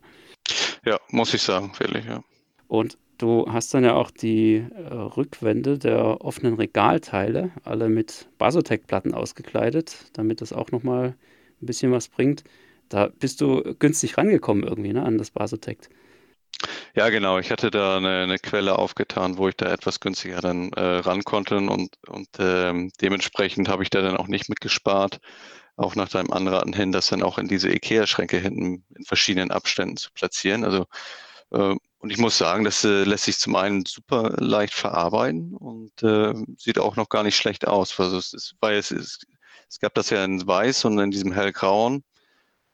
Ja, 0.84 0.98
muss 1.10 1.34
ich 1.34 1.42
sagen, 1.42 1.72
wirklich, 1.78 2.04
ja. 2.06 2.22
Und 2.68 2.98
du 3.18 3.46
hast 3.50 3.72
dann 3.74 3.84
ja 3.84 3.94
auch 3.94 4.10
die 4.10 4.56
äh, 4.56 4.92
Rückwände 4.92 5.78
der 5.78 6.20
offenen 6.20 6.54
Regalteile 6.54 7.50
alle 7.64 7.88
mit 7.88 8.28
Basotec-Platten 8.38 9.14
ausgekleidet, 9.14 10.10
damit 10.12 10.40
das 10.40 10.52
auch 10.52 10.70
nochmal 10.70 11.16
ein 11.60 11.66
bisschen 11.66 11.92
was 11.92 12.08
bringt. 12.08 12.44
Da 12.88 13.08
bist 13.08 13.40
du 13.40 13.74
günstig 13.78 14.16
rangekommen 14.16 14.64
irgendwie 14.64 14.92
ne, 14.92 15.04
an 15.04 15.18
das 15.18 15.30
Basotect. 15.30 15.88
Ja, 16.94 17.10
genau. 17.10 17.38
Ich 17.38 17.50
hatte 17.50 17.70
da 17.70 17.98
eine, 17.98 18.22
eine, 18.22 18.38
Quelle 18.38 18.78
aufgetan, 18.78 19.36
wo 19.36 19.48
ich 19.48 19.56
da 19.56 19.70
etwas 19.70 20.00
günstiger 20.00 20.40
dann 20.40 20.72
äh, 20.72 20.80
ran 20.80 21.22
konnte 21.24 21.56
und, 21.56 21.90
und 22.08 22.28
ähm, 22.38 22.90
dementsprechend 23.02 23.68
habe 23.68 23.82
ich 23.82 23.90
da 23.90 24.00
dann 24.00 24.16
auch 24.16 24.28
nicht 24.28 24.48
mitgespart, 24.48 25.20
auch 25.76 25.94
nach 25.94 26.08
deinem 26.08 26.30
Anraten 26.30 26.72
hin, 26.72 26.92
das 26.92 27.08
dann 27.08 27.22
auch 27.22 27.38
in 27.38 27.48
diese 27.48 27.68
IKEA-Schränke 27.70 28.38
hinten 28.38 28.84
in 28.96 29.04
verschiedenen 29.04 29.50
Abständen 29.50 29.98
zu 29.98 30.10
platzieren. 30.12 30.64
Also 30.64 30.86
äh, 31.52 31.74
und 32.06 32.12
ich 32.12 32.18
muss 32.18 32.38
sagen, 32.38 32.62
das 32.62 32.84
äh, 32.84 33.02
lässt 33.02 33.24
sich 33.24 33.36
zum 33.36 33.56
einen 33.56 33.84
super 33.84 34.36
leicht 34.38 34.74
verarbeiten 34.74 35.54
und 35.54 36.04
äh, 36.04 36.34
sieht 36.56 36.78
auch 36.78 36.94
noch 36.94 37.08
gar 37.08 37.24
nicht 37.24 37.34
schlecht 37.34 37.66
aus. 37.66 37.98
Also 37.98 38.16
es, 38.16 38.32
ist, 38.32 38.54
weil 38.60 38.76
es, 38.76 38.92
ist, 38.92 39.26
es 39.68 39.80
gab 39.80 39.92
das 39.94 40.10
ja 40.10 40.24
in 40.24 40.46
weiß 40.46 40.84
und 40.84 41.00
in 41.00 41.10
diesem 41.10 41.32
hellgrauen 41.32 42.04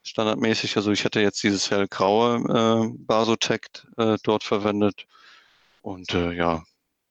standardmäßig. 0.02 0.76
Also 0.76 0.92
ich 0.92 1.06
hatte 1.06 1.22
jetzt 1.22 1.42
dieses 1.42 1.70
hellgraue 1.70 2.42
äh, 2.90 2.94
Basotect 2.98 3.86
äh, 3.96 4.18
dort 4.22 4.44
verwendet 4.44 5.06
und 5.80 6.12
äh, 6.12 6.32
ja, 6.32 6.62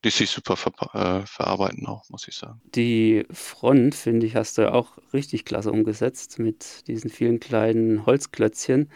ließ 0.03 0.17
sich 0.17 0.29
super 0.29 0.57
ver 0.57 0.73
äh, 0.93 1.25
verarbeiten 1.25 1.87
auch, 1.87 2.07
muss 2.11 2.27
ich 2.27 2.35
sagen. 2.35 2.61
Die 2.75 3.25
Front, 3.31 3.95
finde 3.95 4.27
ich, 4.27 4.35
hast 4.35 4.59
du 4.59 4.71
auch 4.71 4.99
richtig 5.11 5.43
klasse 5.43 5.71
umgesetzt 5.71 6.37
mit 6.37 6.87
diesen 6.87 7.09
vielen 7.09 7.39
kleinen 7.39 8.05
Holzklötzchen. 8.05 8.91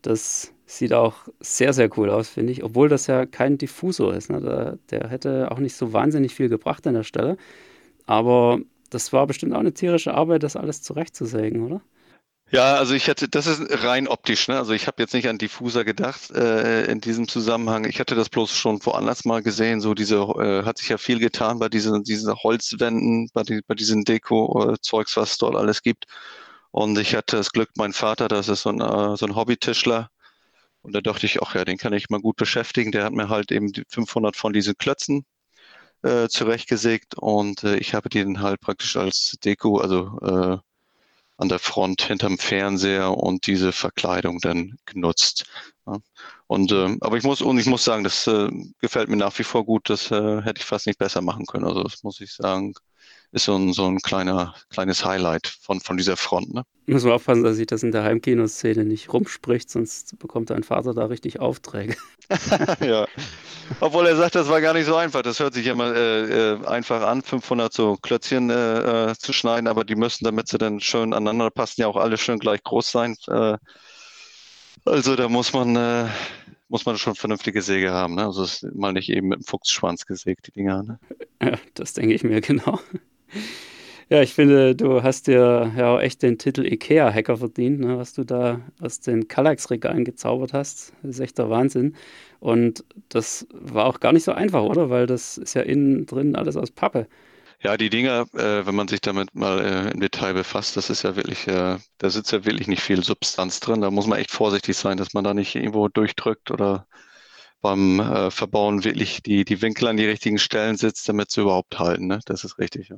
Das 0.00 0.54
sieht 0.70 0.92
auch 0.92 1.28
sehr, 1.40 1.72
sehr 1.72 1.90
cool 1.98 2.10
aus, 2.10 2.28
finde 2.28 2.52
ich, 2.52 2.62
obwohl 2.62 2.88
das 2.88 3.06
ja 3.06 3.26
kein 3.26 3.58
Diffusor 3.58 4.14
ist. 4.14 4.30
Ne? 4.30 4.40
Der, 4.40 4.78
der 4.90 5.08
hätte 5.10 5.50
auch 5.50 5.58
nicht 5.58 5.74
so 5.74 5.92
wahnsinnig 5.92 6.34
viel 6.34 6.48
gebracht 6.48 6.86
an 6.86 6.94
der 6.94 7.02
Stelle. 7.02 7.36
Aber 8.06 8.60
das 8.90 9.12
war 9.12 9.26
bestimmt 9.26 9.54
auch 9.54 9.60
eine 9.60 9.74
tierische 9.74 10.14
Arbeit, 10.14 10.42
das 10.42 10.56
alles 10.56 10.82
zurechtzusägen, 10.82 11.64
oder? 11.66 11.80
Ja, 12.52 12.74
also 12.74 12.94
ich 12.94 13.08
hatte, 13.08 13.28
das 13.28 13.46
ist 13.46 13.62
rein 13.84 14.08
optisch, 14.08 14.48
ne? 14.48 14.58
Also 14.58 14.72
ich 14.72 14.88
habe 14.88 15.00
jetzt 15.00 15.14
nicht 15.14 15.28
an 15.28 15.38
Diffuser 15.38 15.84
gedacht 15.84 16.32
äh, 16.32 16.86
in 16.86 17.00
diesem 17.00 17.28
Zusammenhang. 17.28 17.84
Ich 17.84 18.00
hatte 18.00 18.16
das 18.16 18.28
bloß 18.28 18.52
schon 18.52 18.84
woanders 18.84 19.24
mal 19.24 19.40
gesehen. 19.40 19.80
So 19.80 19.94
diese 19.94 20.16
äh, 20.16 20.64
hat 20.64 20.78
sich 20.78 20.88
ja 20.88 20.98
viel 20.98 21.20
getan 21.20 21.60
bei 21.60 21.68
diesen, 21.68 22.02
diesen 22.02 22.34
Holzwänden, 22.34 23.28
bei, 23.32 23.44
die, 23.44 23.60
bei 23.66 23.74
diesen 23.76 24.04
Deko-Zeugs, 24.04 25.16
was 25.16 25.32
es 25.32 25.38
dort 25.38 25.54
alles 25.54 25.82
gibt. 25.82 26.06
Und 26.72 26.98
ich 26.98 27.14
hatte 27.14 27.36
das 27.36 27.52
Glück, 27.52 27.70
mein 27.76 27.92
Vater, 27.92 28.26
das 28.26 28.48
ist 28.48 28.62
so 28.62 28.70
ein, 28.70 28.80
äh, 28.80 29.16
so 29.16 29.26
ein 29.26 29.36
Hobbytischler. 29.36 30.10
Und 30.82 30.94
da 30.94 31.00
dachte 31.00 31.26
ich, 31.26 31.42
ach 31.42 31.54
ja, 31.54 31.64
den 31.64 31.78
kann 31.78 31.92
ich 31.92 32.10
mal 32.10 32.20
gut 32.20 32.36
beschäftigen. 32.36 32.92
Der 32.92 33.04
hat 33.04 33.12
mir 33.12 33.28
halt 33.28 33.52
eben 33.52 33.72
500 33.88 34.36
von 34.36 34.52
diesen 34.52 34.76
Klötzen 34.76 35.24
äh, 36.02 36.28
zurechtgesägt 36.28 37.16
und 37.16 37.64
äh, 37.64 37.76
ich 37.76 37.94
habe 37.94 38.08
den 38.08 38.40
halt 38.40 38.60
praktisch 38.60 38.96
als 38.96 39.36
Deko, 39.44 39.78
also 39.78 40.18
äh, 40.22 40.58
an 41.36 41.48
der 41.48 41.58
Front 41.58 42.02
hinterm 42.02 42.38
Fernseher 42.38 43.16
und 43.16 43.46
diese 43.46 43.72
Verkleidung 43.72 44.40
dann 44.40 44.78
genutzt. 44.84 45.46
Ja. 45.86 45.98
Und 46.46 46.72
äh, 46.72 46.96
aber 47.00 47.16
ich 47.16 47.24
muss 47.24 47.40
und 47.42 47.58
ich 47.58 47.66
muss 47.66 47.84
sagen, 47.84 48.04
das 48.04 48.26
äh, 48.26 48.50
gefällt 48.78 49.08
mir 49.08 49.16
nach 49.16 49.38
wie 49.38 49.44
vor 49.44 49.64
gut. 49.64 49.88
Das 49.90 50.10
äh, 50.10 50.42
hätte 50.42 50.60
ich 50.60 50.66
fast 50.66 50.86
nicht 50.86 50.98
besser 50.98 51.22
machen 51.22 51.46
können. 51.46 51.64
Also 51.64 51.82
das 51.82 52.02
muss 52.02 52.20
ich 52.20 52.32
sagen, 52.34 52.74
ist 53.32 53.44
so 53.44 53.56
ein, 53.56 53.72
so 53.72 53.86
ein 53.86 53.98
kleiner, 53.98 54.54
kleines 54.70 55.04
Highlight 55.04 55.46
von, 55.46 55.80
von 55.80 55.96
dieser 55.96 56.16
Front. 56.16 56.52
Ne? 56.52 56.64
Muss 56.86 57.04
man 57.04 57.12
aufpassen, 57.12 57.44
dass 57.44 57.56
sich 57.56 57.66
das 57.66 57.82
in 57.82 57.92
der 57.92 58.02
Heimkinoszene 58.02 58.84
nicht 58.84 59.12
rumspricht, 59.12 59.70
sonst 59.70 60.18
bekommt 60.18 60.50
dein 60.50 60.64
Vater 60.64 60.94
da 60.94 61.06
richtig 61.06 61.38
Aufträge. 61.38 61.96
ja. 62.80 63.06
Obwohl 63.80 64.06
er 64.06 64.16
sagt, 64.16 64.34
das 64.34 64.48
war 64.48 64.60
gar 64.60 64.74
nicht 64.74 64.86
so 64.86 64.96
einfach. 64.96 65.22
Das 65.22 65.38
hört 65.38 65.54
sich 65.54 65.66
immer 65.66 65.94
äh, 65.94 66.54
äh 66.54 66.66
einfach 66.66 67.02
an, 67.02 67.22
500 67.22 67.72
so 67.72 67.96
Klötzchen 67.96 68.50
äh, 68.50 69.10
äh, 69.10 69.14
zu 69.16 69.32
schneiden, 69.32 69.68
aber 69.68 69.84
die 69.84 69.96
müssen, 69.96 70.24
damit 70.24 70.48
sie 70.48 70.58
dann 70.58 70.80
schön 70.80 71.12
aneinander 71.12 71.50
passen, 71.50 71.82
ja 71.82 71.86
auch 71.86 71.96
alle 71.96 72.18
schön 72.18 72.38
gleich 72.38 72.62
groß 72.64 72.90
sein. 72.90 73.16
Äh, 73.28 73.56
also 74.84 75.14
da 75.14 75.28
muss 75.28 75.52
man, 75.52 75.76
äh, 75.76 76.08
muss 76.68 76.86
man 76.86 76.98
schon 76.98 77.14
vernünftige 77.14 77.62
Säge 77.62 77.92
haben. 77.92 78.14
Ne? 78.14 78.24
Also 78.24 78.44
ist 78.44 78.66
mal 78.74 78.92
nicht 78.92 79.10
eben 79.10 79.28
mit 79.28 79.40
dem 79.40 79.44
Fuchsschwanz 79.44 80.06
gesägt, 80.06 80.48
die 80.48 80.52
Dinger. 80.52 80.82
Ne? 80.82 81.00
Ja, 81.42 81.58
das 81.74 81.92
denke 81.92 82.14
ich 82.14 82.24
mir 82.24 82.40
genau. 82.40 82.80
Ja, 84.08 84.22
ich 84.22 84.34
finde, 84.34 84.74
du 84.74 85.04
hast 85.04 85.28
dir 85.28 85.72
ja 85.76 85.94
auch 85.94 86.00
echt 86.00 86.22
den 86.22 86.36
Titel 86.36 86.66
IKEA-Hacker 86.66 87.36
verdient, 87.36 87.78
ne, 87.80 87.96
was 87.96 88.12
du 88.12 88.24
da 88.24 88.60
aus 88.80 88.98
den 89.00 89.28
Kallax-Regalen 89.28 90.04
gezaubert 90.04 90.52
hast. 90.52 90.92
Das 91.02 91.12
ist 91.12 91.20
echt 91.20 91.38
der 91.38 91.48
Wahnsinn. 91.48 91.94
Und 92.40 92.84
das 93.08 93.46
war 93.52 93.86
auch 93.86 94.00
gar 94.00 94.12
nicht 94.12 94.24
so 94.24 94.32
einfach, 94.32 94.62
oder? 94.62 94.90
Weil 94.90 95.06
das 95.06 95.38
ist 95.38 95.54
ja 95.54 95.62
innen 95.62 96.06
drin 96.06 96.34
alles 96.34 96.56
aus 96.56 96.72
Pappe. 96.72 97.06
Ja, 97.62 97.76
die 97.76 97.90
Dinger, 97.90 98.26
äh, 98.34 98.66
wenn 98.66 98.74
man 98.74 98.88
sich 98.88 99.00
damit 99.02 99.34
mal 99.34 99.60
äh, 99.60 99.90
im 99.92 100.00
Detail 100.00 100.32
befasst, 100.32 100.76
das 100.76 100.88
ist 100.90 101.02
ja 101.02 101.14
wirklich, 101.14 101.46
äh, 101.46 101.76
da 101.98 102.10
sitzt 102.10 102.32
ja 102.32 102.44
wirklich 102.44 102.68
nicht 102.68 102.82
viel 102.82 103.04
Substanz 103.04 103.60
drin. 103.60 103.82
Da 103.82 103.90
muss 103.90 104.06
man 104.06 104.18
echt 104.18 104.30
vorsichtig 104.30 104.76
sein, 104.76 104.96
dass 104.96 105.12
man 105.12 105.24
da 105.24 105.34
nicht 105.34 105.54
irgendwo 105.54 105.88
durchdrückt 105.88 106.50
oder 106.50 106.86
beim 107.60 108.00
äh, 108.00 108.30
Verbauen 108.30 108.84
wirklich 108.84 109.22
die, 109.22 109.44
die 109.44 109.62
Winkel 109.62 109.88
an 109.88 109.96
die 109.96 110.06
richtigen 110.06 110.38
Stellen 110.38 110.76
sitzt, 110.76 111.08
damit 111.08 111.30
sie 111.30 111.42
überhaupt 111.42 111.78
halten. 111.78 112.06
Ne? 112.06 112.20
Das 112.26 112.44
ist 112.44 112.58
richtig, 112.58 112.88
ja. 112.88 112.96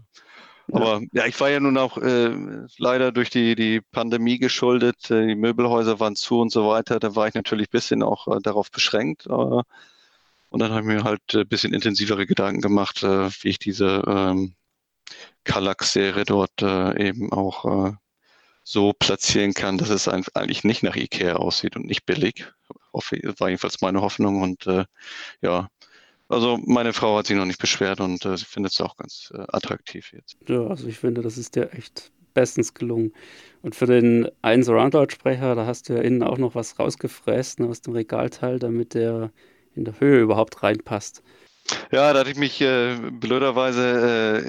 Aber 0.71 1.03
ja, 1.13 1.27
ich 1.27 1.39
war 1.41 1.51
ja 1.51 1.61
nun 1.61 1.77
auch 1.77 1.99
äh, 1.99 2.35
leider 2.79 3.13
durch 3.13 3.31
die, 3.31 3.55
die 3.55 3.81
Pandemie 3.81 4.39
geschuldet. 4.39 5.11
Äh, 5.11 5.27
die 5.27 5.35
Möbelhäuser 5.35 5.99
waren 6.01 6.17
zu 6.17 6.41
und 6.41 6.53
so 6.53 6.69
weiter. 6.69 7.01
Da 7.01 7.17
war 7.17 7.29
ich 7.29 7.35
natürlich 7.35 7.69
ein 7.69 7.73
bisschen 7.73 8.03
auch 8.03 8.29
äh, 8.29 8.41
darauf 8.41 8.71
beschränkt. 8.71 9.27
Äh, 9.27 9.31
und 9.31 10.61
dann 10.61 10.71
habe 10.71 10.81
ich 10.81 10.87
mir 10.87 11.05
halt 11.05 11.23
ein 11.35 11.41
äh, 11.41 11.45
bisschen 11.45 11.75
intensivere 11.75 12.27
Gedanken 12.27 12.61
gemacht, 12.61 13.03
äh, 13.03 13.31
wie 13.41 13.49
ich 13.49 13.59
diese 13.59 14.03
ähm, 14.07 14.55
Kallax-Serie 15.45 16.25
dort 16.25 16.63
eben 16.63 17.33
auch 17.33 17.97
so 18.65 18.93
platzieren 18.93 19.55
kann, 19.55 19.79
dass 19.79 19.91
es 19.91 20.09
eigentlich 20.09 20.65
nicht 20.65 20.83
nach 20.83 20.97
Ikea 20.97 21.37
aussieht 21.37 21.77
und 21.77 21.87
nicht 21.87 22.07
billig. 22.07 22.47
War 22.93 23.49
jedenfalls 23.49 23.81
meine 23.81 24.03
Hoffnung. 24.03 24.43
Und 24.43 24.67
ja, 25.41 25.69
also 26.33 26.59
meine 26.65 26.95
Frau 26.95 27.19
hat 27.19 27.27
sich 27.27 27.37
noch 27.37 27.45
nicht 27.45 27.61
beschwert 27.61 28.01
und 28.01 28.25
äh, 28.25 28.39
sie 28.39 28.47
findet 28.47 28.73
es 28.73 28.81
auch 28.81 28.97
ganz 28.97 29.31
äh, 29.35 29.45
attraktiv 29.49 30.13
jetzt. 30.15 30.39
Ja, 30.49 30.67
also 30.67 30.89
ich 30.89 30.99
finde, 30.99 31.21
das 31.21 31.37
ist 31.37 31.57
dir 31.57 31.75
echt 31.75 32.11
bestens 32.33 32.73
gelungen. 32.73 33.13
Und 33.61 33.75
für 33.75 33.85
den 33.85 34.29
einen 34.41 34.63
Surround-Lautsprecher, 34.63 35.55
da 35.55 35.67
hast 35.67 35.91
du 35.91 35.93
ja 35.93 36.01
innen 36.01 36.23
auch 36.23 36.39
noch 36.39 36.55
was 36.55 36.79
rausgefräst 36.79 37.61
ne, 37.61 37.67
aus 37.67 37.83
dem 37.83 37.93
Regalteil, 37.93 38.59
damit 38.59 38.95
der 38.95 39.31
in 39.75 39.85
der 39.85 40.01
Höhe 40.01 40.23
überhaupt 40.23 40.63
reinpasst. 40.63 41.23
Ja, 41.93 42.13
da 42.13 42.21
hatte 42.21 42.31
ich 42.31 42.37
mich 42.37 42.61
äh, 42.61 42.97
blöderweise 42.97 44.41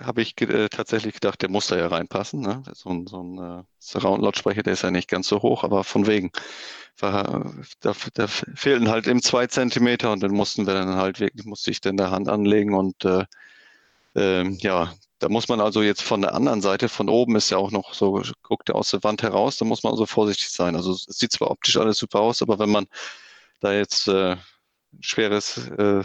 äh, 0.00 0.04
habe 0.04 0.22
ich 0.22 0.40
äh, 0.40 0.68
tatsächlich 0.68 1.14
gedacht, 1.14 1.42
der 1.42 1.50
muss 1.50 1.66
da 1.66 1.76
ja 1.76 1.88
reinpassen. 1.88 2.40
Ne? 2.40 2.62
So 2.72 2.90
ein, 2.90 3.06
so 3.06 3.22
ein 3.22 3.38
äh, 3.60 3.64
Surround-Lautsprecher, 3.80 4.62
der 4.62 4.72
ist 4.74 4.82
ja 4.82 4.90
nicht 4.90 5.08
ganz 5.08 5.28
so 5.28 5.42
hoch, 5.42 5.64
aber 5.64 5.84
von 5.84 6.06
wegen. 6.06 6.30
War, 7.00 7.52
da, 7.80 7.92
da 8.14 8.28
fehlten 8.28 8.88
halt 8.88 9.08
eben 9.08 9.20
zwei 9.20 9.48
Zentimeter 9.48 10.12
und 10.12 10.22
dann 10.22 10.30
mussten 10.30 10.66
wir 10.66 10.74
dann 10.74 10.94
halt 10.94 11.18
wirklich, 11.20 11.44
musste 11.44 11.72
ich 11.72 11.80
dann 11.80 11.96
der 11.96 12.12
Hand 12.12 12.28
anlegen 12.28 12.72
und 12.74 13.04
äh, 13.04 13.24
äh, 14.16 14.48
ja, 14.58 14.94
da 15.18 15.28
muss 15.28 15.48
man 15.48 15.60
also 15.60 15.82
jetzt 15.82 16.02
von 16.02 16.20
der 16.20 16.34
anderen 16.34 16.62
Seite, 16.62 16.88
von 16.88 17.08
oben 17.08 17.36
ist 17.36 17.50
ja 17.50 17.58
auch 17.58 17.70
noch 17.72 17.94
so, 17.94 18.22
guckt 18.42 18.68
er 18.68 18.76
aus 18.76 18.90
der 18.90 19.02
Wand 19.04 19.22
heraus, 19.22 19.56
da 19.58 19.64
muss 19.64 19.82
man 19.82 19.92
also 19.92 20.06
vorsichtig 20.06 20.50
sein. 20.50 20.76
Also 20.76 20.92
es 20.92 21.04
sieht 21.08 21.32
zwar 21.32 21.50
optisch 21.50 21.76
alles 21.76 21.98
super 21.98 22.20
aus, 22.20 22.42
aber 22.42 22.58
wenn 22.58 22.70
man 22.70 22.86
da 23.60 23.72
jetzt 23.72 24.08
äh, 24.08 24.36
schweres 25.00 25.58
äh, 25.58 26.04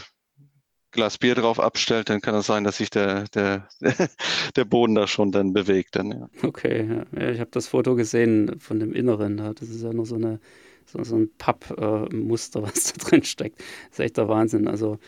Glas 0.91 1.17
Bier 1.17 1.36
drauf 1.36 1.60
abstellt, 1.60 2.10
dann 2.10 2.22
kann 2.22 2.36
es 2.36 2.48
sein, 2.48 2.63
dass 2.63 2.77
sich 2.77 2.89
der, 2.89 3.25
der, 3.29 3.67
der 4.55 4.65
Boden 4.65 4.96
da 4.96 5.08
schon 5.08 5.31
dann 5.31 5.53
bewegt. 5.53 5.96
Dann, 5.96 6.12
ja. 6.12 6.29
Okay, 6.43 7.05
ja. 7.15 7.29
ich 7.29 7.39
habe 7.39 7.51
das 7.51 7.67
Foto 7.67 7.96
gesehen 7.96 8.60
von 8.60 8.79
dem 8.79 8.93
Inneren. 8.93 9.38
Das 9.38 9.69
ist 9.69 9.84
ja 9.84 9.93
noch 9.93 10.05
so, 10.05 10.15
eine, 10.15 10.39
so, 10.86 11.03
so 11.03 11.15
ein 11.15 11.29
Pappmuster, 11.38 12.62
was 12.63 12.93
da 12.93 13.05
drin 13.05 13.24
steckt. 13.24 13.60
Das 13.60 14.00
ist 14.00 14.05
echt 14.05 14.17
der 14.17 14.27
Wahnsinn. 14.27 14.67
Also 14.67 15.00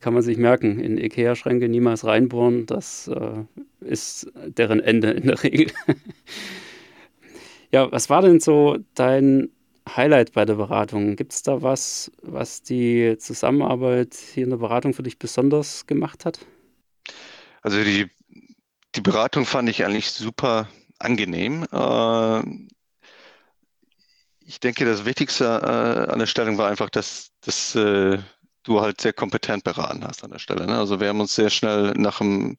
kann 0.00 0.14
man 0.14 0.22
sich 0.22 0.36
merken, 0.36 0.78
in 0.78 0.98
Ikea-Schränke 0.98 1.68
niemals 1.68 2.04
reinbohren. 2.04 2.66
Das 2.66 3.08
äh, 3.08 3.44
ist 3.80 4.30
deren 4.46 4.80
Ende 4.80 5.10
in 5.10 5.26
der 5.26 5.42
Regel. 5.42 5.68
ja, 7.72 7.90
was 7.90 8.10
war 8.10 8.22
denn 8.22 8.40
so 8.40 8.78
dein 8.94 9.50
Highlight 9.88 10.32
bei 10.32 10.44
der 10.44 10.54
Beratung? 10.54 11.16
Gibt 11.16 11.32
es 11.32 11.42
da 11.42 11.62
was, 11.62 12.10
was 12.22 12.62
die 12.62 13.16
Zusammenarbeit 13.18 14.14
hier 14.14 14.44
in 14.44 14.50
der 14.50 14.56
Beratung 14.56 14.94
für 14.94 15.02
dich 15.02 15.18
besonders 15.18 15.86
gemacht 15.86 16.24
hat? 16.24 16.40
Also 17.62 17.82
die, 17.82 18.10
die 18.94 19.00
Beratung 19.00 19.44
fand 19.44 19.68
ich 19.68 19.84
eigentlich 19.84 20.10
super 20.10 20.68
angenehm. 20.98 21.66
Äh, 21.72 22.40
ich 24.40 24.60
denke, 24.60 24.84
das 24.84 25.04
Wichtigste 25.04 25.44
äh, 25.44 26.12
an 26.12 26.18
der 26.18 26.26
Stellung 26.26 26.58
war 26.58 26.68
einfach, 26.68 26.90
dass, 26.90 27.32
dass 27.40 27.74
äh, 27.74 28.18
du 28.62 28.80
halt 28.80 29.00
sehr 29.00 29.12
kompetent 29.12 29.64
beraten 29.64 30.04
hast 30.04 30.24
an 30.24 30.30
der 30.30 30.38
Stelle. 30.38 30.66
Ne? 30.66 30.76
Also 30.76 31.00
wir 31.00 31.08
haben 31.08 31.20
uns 31.20 31.34
sehr 31.34 31.50
schnell 31.50 31.92
nach 31.96 32.18
dem 32.18 32.56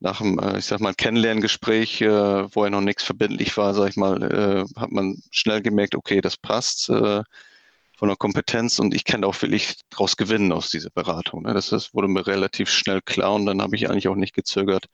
nach 0.00 0.20
einem, 0.20 0.38
äh, 0.38 0.58
ich 0.58 0.64
sag 0.64 0.80
mal, 0.80 0.94
Kennenlerngespräch, 0.94 2.00
äh, 2.00 2.54
wo 2.54 2.64
ja 2.64 2.70
noch 2.70 2.80
nichts 2.80 3.04
verbindlich 3.04 3.56
war, 3.56 3.74
sag 3.74 3.90
ich 3.90 3.96
mal, 3.96 4.22
äh, 4.22 4.80
hat 4.80 4.90
man 4.90 5.22
schnell 5.30 5.62
gemerkt, 5.62 5.94
okay, 5.94 6.20
das 6.20 6.36
passt 6.36 6.86
von 6.86 8.08
der 8.08 8.16
Kompetenz 8.16 8.78
und 8.78 8.94
ich 8.94 9.04
kann 9.04 9.24
auch 9.24 9.40
wirklich 9.42 9.76
daraus 9.90 10.16
gewinnen 10.16 10.52
aus 10.52 10.70
dieser 10.70 10.88
Beratung. 10.88 11.42
Ne? 11.42 11.52
Das, 11.52 11.70
wurde 11.92 12.08
mir 12.08 12.26
relativ 12.26 12.70
schnell 12.70 13.02
klar 13.02 13.34
und 13.34 13.44
dann 13.44 13.60
habe 13.60 13.76
ich 13.76 13.90
eigentlich 13.90 14.08
auch 14.08 14.16
nicht 14.16 14.34
gezögert, 14.34 14.86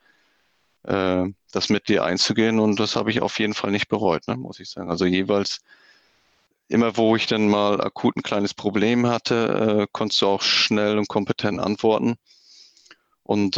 das 0.83 1.69
mit 1.69 1.89
dir 1.89 2.05
einzugehen 2.05 2.59
und 2.61 2.79
das 2.79 2.97
habe 2.97 3.11
ich 3.11 3.21
auf 3.21 3.39
jeden 3.39 3.55
Fall 3.55 3.71
nicht 3.73 3.89
bereut, 3.89 4.27
ne? 4.29 4.37
muss 4.37 4.61
ich 4.61 4.71
sagen. 4.71 4.91
Also 4.91 5.05
jeweils 5.05 5.61
immer, 6.69 6.97
wo 6.97 7.17
ich 7.17 7.27
dann 7.27 7.49
mal 7.49 7.81
akut 7.81 8.17
ein 8.17 8.23
kleines 8.23 8.55
Problem 8.55 9.07
hatte, 9.07 9.87
konntest 9.93 10.23
du 10.23 10.27
auch 10.27 10.43
schnell 10.43 10.99
und 10.99 11.09
kompetent 11.09 11.61
antworten. 11.61 12.17
Und 13.23 13.57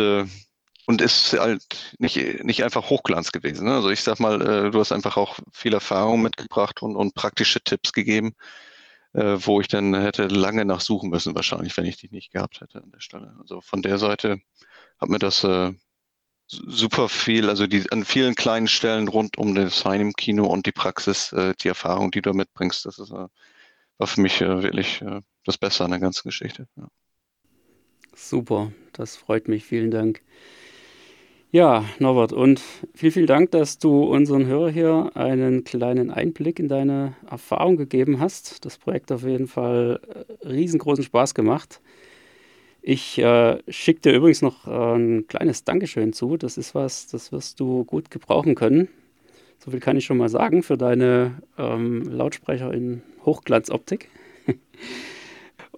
und 0.89 1.03
ist 1.03 1.35
halt 1.35 1.97
nicht, 1.99 2.17
nicht 2.45 2.65
einfach 2.65 2.89
Hochglanz 2.89 3.31
gewesen. 3.31 3.67
Ne? 3.67 3.75
Also 3.75 3.91
ich 3.91 4.03
sag 4.03 4.21
mal, 4.21 4.41
äh, 4.41 4.71
du 4.71 4.81
hast 4.81 4.91
einfach 4.91 5.19
auch 5.19 5.39
viel 5.53 5.75
Erfahrung 5.75 6.23
mitgebracht 6.23 6.81
und, 6.81 6.97
und 6.97 7.15
praktische 7.15 7.61
Tipps 7.61 7.93
gegeben, 7.93 8.35
äh, 9.13 9.37
wo 9.39 9.61
ich 9.61 9.69
dann 9.69 9.95
hätte 9.95 10.29
lange 10.29 10.65
nachsuchen 10.65 11.11
müssen, 11.11 11.35
wahrscheinlich, 11.35 11.77
wenn 11.77 11.85
ich 11.85 11.99
die 11.99 12.09
nicht 12.11 12.33
gehabt 12.33 12.63
hätte 12.63 12.83
an 12.83 12.91
der 12.91 13.01
Stelle. 13.01 13.37
Also 13.39 13.61
von 13.61 13.83
der 13.83 13.99
Seite 13.99 14.39
hat 14.99 15.11
mir 15.11 15.19
das 15.19 15.45
äh, 15.45 15.73
super 16.47 17.11
viel, 17.11 17.51
also 17.51 17.67
die 17.67 17.85
an 17.93 18.07
vielen 18.07 18.35
kleinen 18.35 18.67
Stellen 18.67 19.09
rund 19.09 19.37
um 19.37 19.55
das 19.55 19.81
Sign 19.81 20.01
im 20.01 20.15
Kino 20.15 20.47
und 20.47 20.65
die 20.65 20.73
Praxis, 20.73 21.37
die 21.63 21.69
Erfahrung, 21.69 22.11
die 22.13 22.23
du 22.23 22.33
mitbringst, 22.33 22.87
das 22.87 22.99
ist, 22.99 23.11
war 23.11 23.29
für 24.07 24.21
mich 24.23 24.41
wirklich 24.41 25.05
das 25.45 25.59
Beste 25.59 25.85
an 25.85 25.91
der 25.91 26.01
ganzen 26.01 26.27
Geschichte. 26.27 26.67
Ja. 26.77 26.89
Super, 28.15 28.73
das 28.95 29.17
freut 29.17 29.49
mich. 29.49 29.67
Vielen 29.67 29.91
Dank. 29.91 30.23
Ja, 31.51 31.87
Norbert, 31.99 32.35
und 32.35 32.61
vielen, 32.95 33.13
vielen 33.13 33.27
Dank, 33.27 33.53
dass 33.53 33.79
du 33.79 34.05
unseren 34.05 34.45
Hörer 34.45 34.69
hier 34.69 35.13
einen 35.15 35.65
kleinen 35.65 36.11
Einblick 36.11 36.59
in 36.59 36.69
deine 36.69 37.15
Erfahrung 37.31 37.79
gegeben 37.79 38.21
hast. 38.21 38.67
Das 38.67 38.77
Projekt 38.77 39.11
hat 39.11 39.17
auf 39.17 39.25
jeden 39.25 39.47
Fall 39.47 39.99
äh, 40.43 40.47
riesengroßen 40.47 41.05
Spaß 41.05 41.33
gemacht. 41.33 41.81
Ich 42.83 43.19
äh, 43.19 43.63
schicke 43.67 44.01
dir 44.03 44.13
übrigens 44.13 44.43
noch 44.43 44.67
äh, 44.67 44.97
ein 44.97 45.27
kleines 45.27 45.65
Dankeschön 45.65 46.13
zu. 46.13 46.37
Das 46.37 46.59
ist 46.59 46.75
was, 46.75 47.07
das 47.07 47.33
wirst 47.33 47.61
du 47.61 47.83
gut 47.85 48.11
gebrauchen 48.11 48.55
können. 48.55 48.89
So 49.59 49.71
viel 49.71 49.81
kann 49.81 49.97
ich 49.97 50.05
schon 50.05 50.19
mal 50.19 50.29
sagen 50.29 50.63
für 50.63 50.77
deine 50.77 51.41
ähm, 51.57 52.03
Lautsprecher 52.03 52.75
in 52.75 53.01
Hochglanzoptik. 53.25 54.11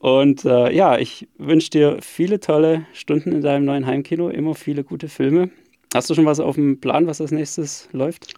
Und 0.01 0.47
äh, 0.47 0.73
ja, 0.73 0.97
ich 0.97 1.29
wünsche 1.37 1.69
dir 1.69 1.99
viele 2.01 2.41
tolle 2.41 2.87
Stunden 2.95 3.33
in 3.33 3.43
deinem 3.43 3.67
neuen 3.67 3.85
Heimkino, 3.85 4.31
immer 4.31 4.55
viele 4.55 4.83
gute 4.83 5.11
Filme. 5.11 5.51
Hast 5.93 6.09
du 6.09 6.15
schon 6.15 6.25
was 6.25 6.41
auf 6.41 6.55
dem 6.55 6.81
Plan, 6.81 7.07
was 7.07 7.21
als 7.21 7.33
nächstes 7.33 7.87
läuft? 7.93 8.33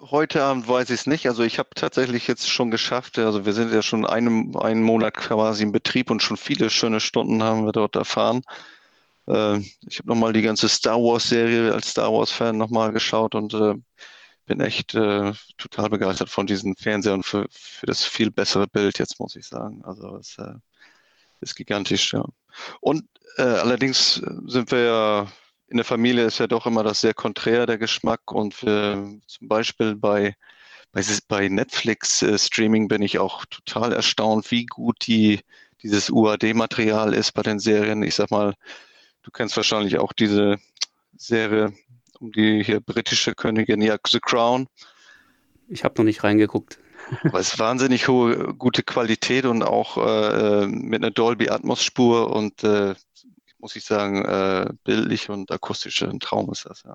Heute 0.00 0.42
Abend 0.42 0.66
weiß 0.66 0.90
ich 0.90 1.00
es 1.00 1.06
nicht. 1.06 1.28
Also 1.28 1.44
ich 1.44 1.60
habe 1.60 1.68
tatsächlich 1.76 2.26
jetzt 2.26 2.50
schon 2.50 2.72
geschafft, 2.72 3.16
also 3.20 3.46
wir 3.46 3.52
sind 3.52 3.72
ja 3.72 3.82
schon 3.82 4.04
einen, 4.04 4.56
einen 4.56 4.82
Monat 4.82 5.14
quasi 5.14 5.62
im 5.62 5.70
Betrieb 5.70 6.10
und 6.10 6.20
schon 6.20 6.36
viele 6.36 6.68
schöne 6.68 6.98
Stunden 6.98 7.44
haben 7.44 7.64
wir 7.64 7.70
dort 7.70 7.94
erfahren. 7.94 8.42
Äh, 9.28 9.58
ich 9.86 10.00
habe 10.00 10.08
nochmal 10.08 10.32
die 10.32 10.42
ganze 10.42 10.68
Star 10.68 10.96
Wars-Serie 10.96 11.72
als 11.72 11.90
Star 11.90 12.12
Wars-Fan 12.12 12.58
nochmal 12.58 12.90
geschaut 12.90 13.36
und 13.36 13.54
äh, 13.54 13.74
bin 14.46 14.60
echt 14.60 14.96
äh, 14.96 15.32
total 15.58 15.90
begeistert 15.90 16.28
von 16.28 16.48
diesen 16.48 16.74
Fernsehern 16.74 17.22
für, 17.22 17.46
für 17.52 17.86
das 17.86 18.02
viel 18.02 18.32
bessere 18.32 18.66
Bild 18.66 18.98
jetzt, 18.98 19.20
muss 19.20 19.36
ich 19.36 19.46
sagen. 19.46 19.82
Also 19.84 20.16
es 20.16 20.36
äh, 20.38 20.54
ist 21.42 21.56
gigantisch, 21.56 22.12
ja. 22.12 22.24
Und 22.80 23.04
äh, 23.36 23.42
allerdings 23.42 24.22
sind 24.46 24.70
wir 24.70 24.80
ja, 24.80 25.26
in 25.68 25.76
der 25.76 25.84
Familie 25.84 26.24
ist 26.24 26.38
ja 26.38 26.46
doch 26.46 26.66
immer 26.66 26.82
das 26.82 27.00
sehr 27.00 27.14
konträr, 27.14 27.66
der 27.66 27.78
Geschmack. 27.78 28.30
Und 28.30 28.62
wir, 28.62 29.20
zum 29.26 29.48
Beispiel 29.48 29.96
bei, 29.96 30.36
bei, 30.92 31.02
bei 31.28 31.48
Netflix-Streaming 31.48 32.84
äh, 32.84 32.88
bin 32.88 33.02
ich 33.02 33.18
auch 33.18 33.44
total 33.46 33.92
erstaunt, 33.92 34.50
wie 34.50 34.66
gut 34.66 35.06
die, 35.06 35.40
dieses 35.82 36.10
UAD-Material 36.10 37.14
ist 37.14 37.32
bei 37.32 37.42
den 37.42 37.58
Serien. 37.58 38.02
Ich 38.02 38.14
sag 38.14 38.30
mal, 38.30 38.54
du 39.22 39.30
kennst 39.30 39.56
wahrscheinlich 39.56 39.98
auch 39.98 40.12
diese 40.12 40.58
Serie 41.16 41.72
um 42.20 42.30
die 42.30 42.62
hier 42.62 42.80
britische 42.80 43.34
Königin, 43.34 43.82
ja, 43.82 43.96
The 44.06 44.20
Crown. 44.20 44.68
Ich 45.68 45.84
habe 45.84 45.94
noch 45.98 46.04
nicht 46.04 46.22
reingeguckt. 46.22 46.78
Aber 47.24 47.40
es 47.40 47.52
ist 47.52 47.58
wahnsinnig 47.58 48.08
hohe, 48.08 48.54
gute 48.54 48.82
Qualität 48.82 49.44
und 49.44 49.62
auch 49.62 49.96
äh, 49.96 50.66
mit 50.66 51.02
einer 51.02 51.10
Dolby 51.10 51.48
Atmos 51.48 51.82
Spur 51.82 52.34
und 52.34 52.64
äh, 52.64 52.94
muss 53.58 53.76
ich 53.76 53.84
sagen, 53.84 54.24
äh, 54.24 54.70
bildlich 54.84 55.30
und 55.30 55.50
akustisch 55.50 56.02
ein 56.02 56.20
Traum 56.20 56.50
ist 56.50 56.66
das, 56.66 56.82
ja. 56.84 56.94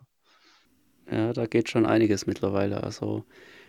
Ja, 1.10 1.32
da 1.32 1.46
geht 1.46 1.70
schon 1.70 1.86
einiges 1.86 2.28
mittlerweile. 2.28 2.84
Also 2.84 3.24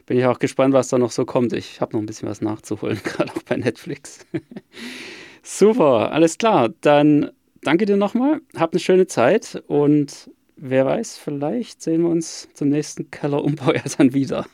bin 0.06 0.18
ich 0.18 0.26
auch 0.26 0.40
gespannt, 0.40 0.74
was 0.74 0.88
da 0.88 0.98
noch 0.98 1.12
so 1.12 1.24
kommt. 1.24 1.52
Ich 1.52 1.80
habe 1.80 1.92
noch 1.92 2.02
ein 2.02 2.06
bisschen 2.06 2.28
was 2.28 2.40
nachzuholen, 2.40 3.00
gerade 3.04 3.32
auch 3.32 3.42
bei 3.42 3.56
Netflix. 3.56 4.26
Super, 5.42 6.12
alles 6.12 6.38
klar. 6.38 6.70
Dann 6.80 7.30
danke 7.62 7.86
dir 7.86 7.96
nochmal. 7.96 8.40
Hab 8.56 8.72
eine 8.72 8.80
schöne 8.80 9.06
Zeit 9.06 9.62
und 9.68 10.30
wer 10.60 10.84
weiß, 10.84 11.18
vielleicht 11.18 11.82
sehen 11.82 12.02
wir 12.02 12.10
uns 12.10 12.48
zum 12.54 12.68
nächsten 12.68 13.10
Kellerumbau 13.10 13.72
ja 13.72 13.82
dann 13.96 14.12
wieder. 14.12 14.46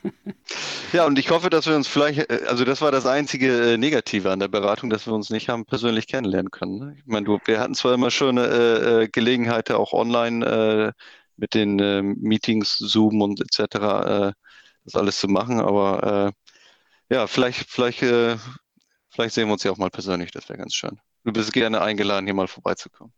Ja, 0.93 1.07
und 1.07 1.19
ich 1.19 1.31
hoffe, 1.31 1.51
dass 1.51 1.67
wir 1.67 1.75
uns 1.75 1.89
vielleicht, 1.89 2.31
äh, 2.31 2.43
also 2.47 2.65
das 2.65 2.81
war 2.81 2.93
das 2.93 3.07
einzige 3.07 3.73
äh, 3.73 3.77
Negative 3.79 4.31
an 4.31 4.39
der 4.39 4.49
Beratung, 4.49 4.91
dass 4.91 5.07
wir 5.07 5.15
uns 5.15 5.31
nicht 5.31 5.49
haben 5.49 5.65
persönlich 5.65 6.07
kennenlernen 6.07 6.51
können. 6.51 6.79
Ne? 6.79 6.95
Ich 6.99 7.07
meine, 7.07 7.27
du, 7.27 7.39
wir 7.47 7.59
hatten 7.59 7.75
zwar 7.75 7.95
immer 7.95 8.11
schöne 8.11 8.47
äh, 8.47 9.03
äh 9.03 9.09
Gelegenheit, 9.09 9.71
auch 9.71 9.93
online 9.93 10.47
äh, 10.47 10.93
mit 11.37 11.55
den 11.55 11.81
äh, 11.81 12.03
Meetings, 12.03 12.77
Zoom 12.79 13.23
und 13.23 13.41
etc. 13.41 14.35
Das 14.85 14.95
alles 14.95 15.19
zu 15.19 15.29
machen, 15.29 15.61
aber 15.61 16.35
ja, 17.11 17.27
vielleicht, 17.27 17.71
vielleicht, 17.71 18.01
vielleicht 18.01 19.35
sehen 19.35 19.49
wir 19.49 19.53
uns 19.55 19.63
ja 19.63 19.71
auch 19.71 19.79
mal 19.79 19.91
persönlich, 19.91 20.31
das 20.31 20.49
wäre 20.49 20.59
ganz 20.59 20.75
schön. 20.75 21.01
Du 21.25 21.33
bist 21.33 21.55
gerne 21.55 21.81
eingeladen, 21.81 22.27
hier 22.27 22.35
mal 22.35 22.49
vorbeizukommen. 22.49 23.13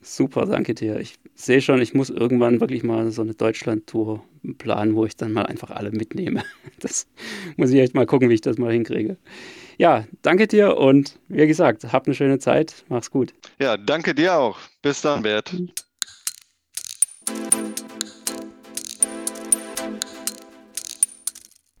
Super, 0.00 0.46
danke 0.46 0.74
dir. 0.74 1.00
Ich 1.00 1.16
sehe 1.34 1.60
schon, 1.60 1.82
ich 1.82 1.92
muss 1.92 2.08
irgendwann 2.08 2.60
wirklich 2.60 2.84
mal 2.84 3.10
so 3.10 3.22
eine 3.22 3.34
Deutschland-Tour 3.34 4.22
planen, 4.58 4.94
wo 4.94 5.04
ich 5.04 5.16
dann 5.16 5.32
mal 5.32 5.46
einfach 5.46 5.70
alle 5.70 5.90
mitnehme. 5.90 6.42
Das 6.80 7.08
muss 7.56 7.70
ich 7.70 7.80
echt 7.80 7.94
mal 7.94 8.06
gucken, 8.06 8.28
wie 8.30 8.34
ich 8.34 8.40
das 8.40 8.56
mal 8.56 8.70
hinkriege. 8.72 9.16
Ja, 9.78 10.04
danke 10.22 10.46
dir 10.46 10.76
und 10.76 11.18
wie 11.26 11.44
gesagt, 11.48 11.92
hab 11.92 12.06
eine 12.06 12.14
schöne 12.14 12.38
Zeit. 12.38 12.84
Mach's 12.88 13.10
gut. 13.10 13.34
Ja, 13.58 13.76
danke 13.76 14.14
dir 14.14 14.38
auch. 14.38 14.58
Bis 14.80 15.00
dann, 15.00 15.22
Bert. 15.22 15.52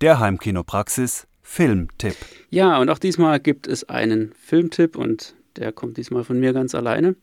Der 0.00 0.18
Heimkinopraxis 0.18 1.28
Filmtipp. 1.42 2.16
Ja, 2.50 2.78
und 2.78 2.90
auch 2.90 2.98
diesmal 2.98 3.38
gibt 3.40 3.68
es 3.68 3.88
einen 3.88 4.32
Filmtipp 4.34 4.96
und 4.96 5.36
Der 5.56 5.72
kommt 5.72 5.96
diesmal 5.96 6.22
von 6.22 6.38
mir 6.38 6.52
ganz 6.52 6.74
alleine. 6.74 7.16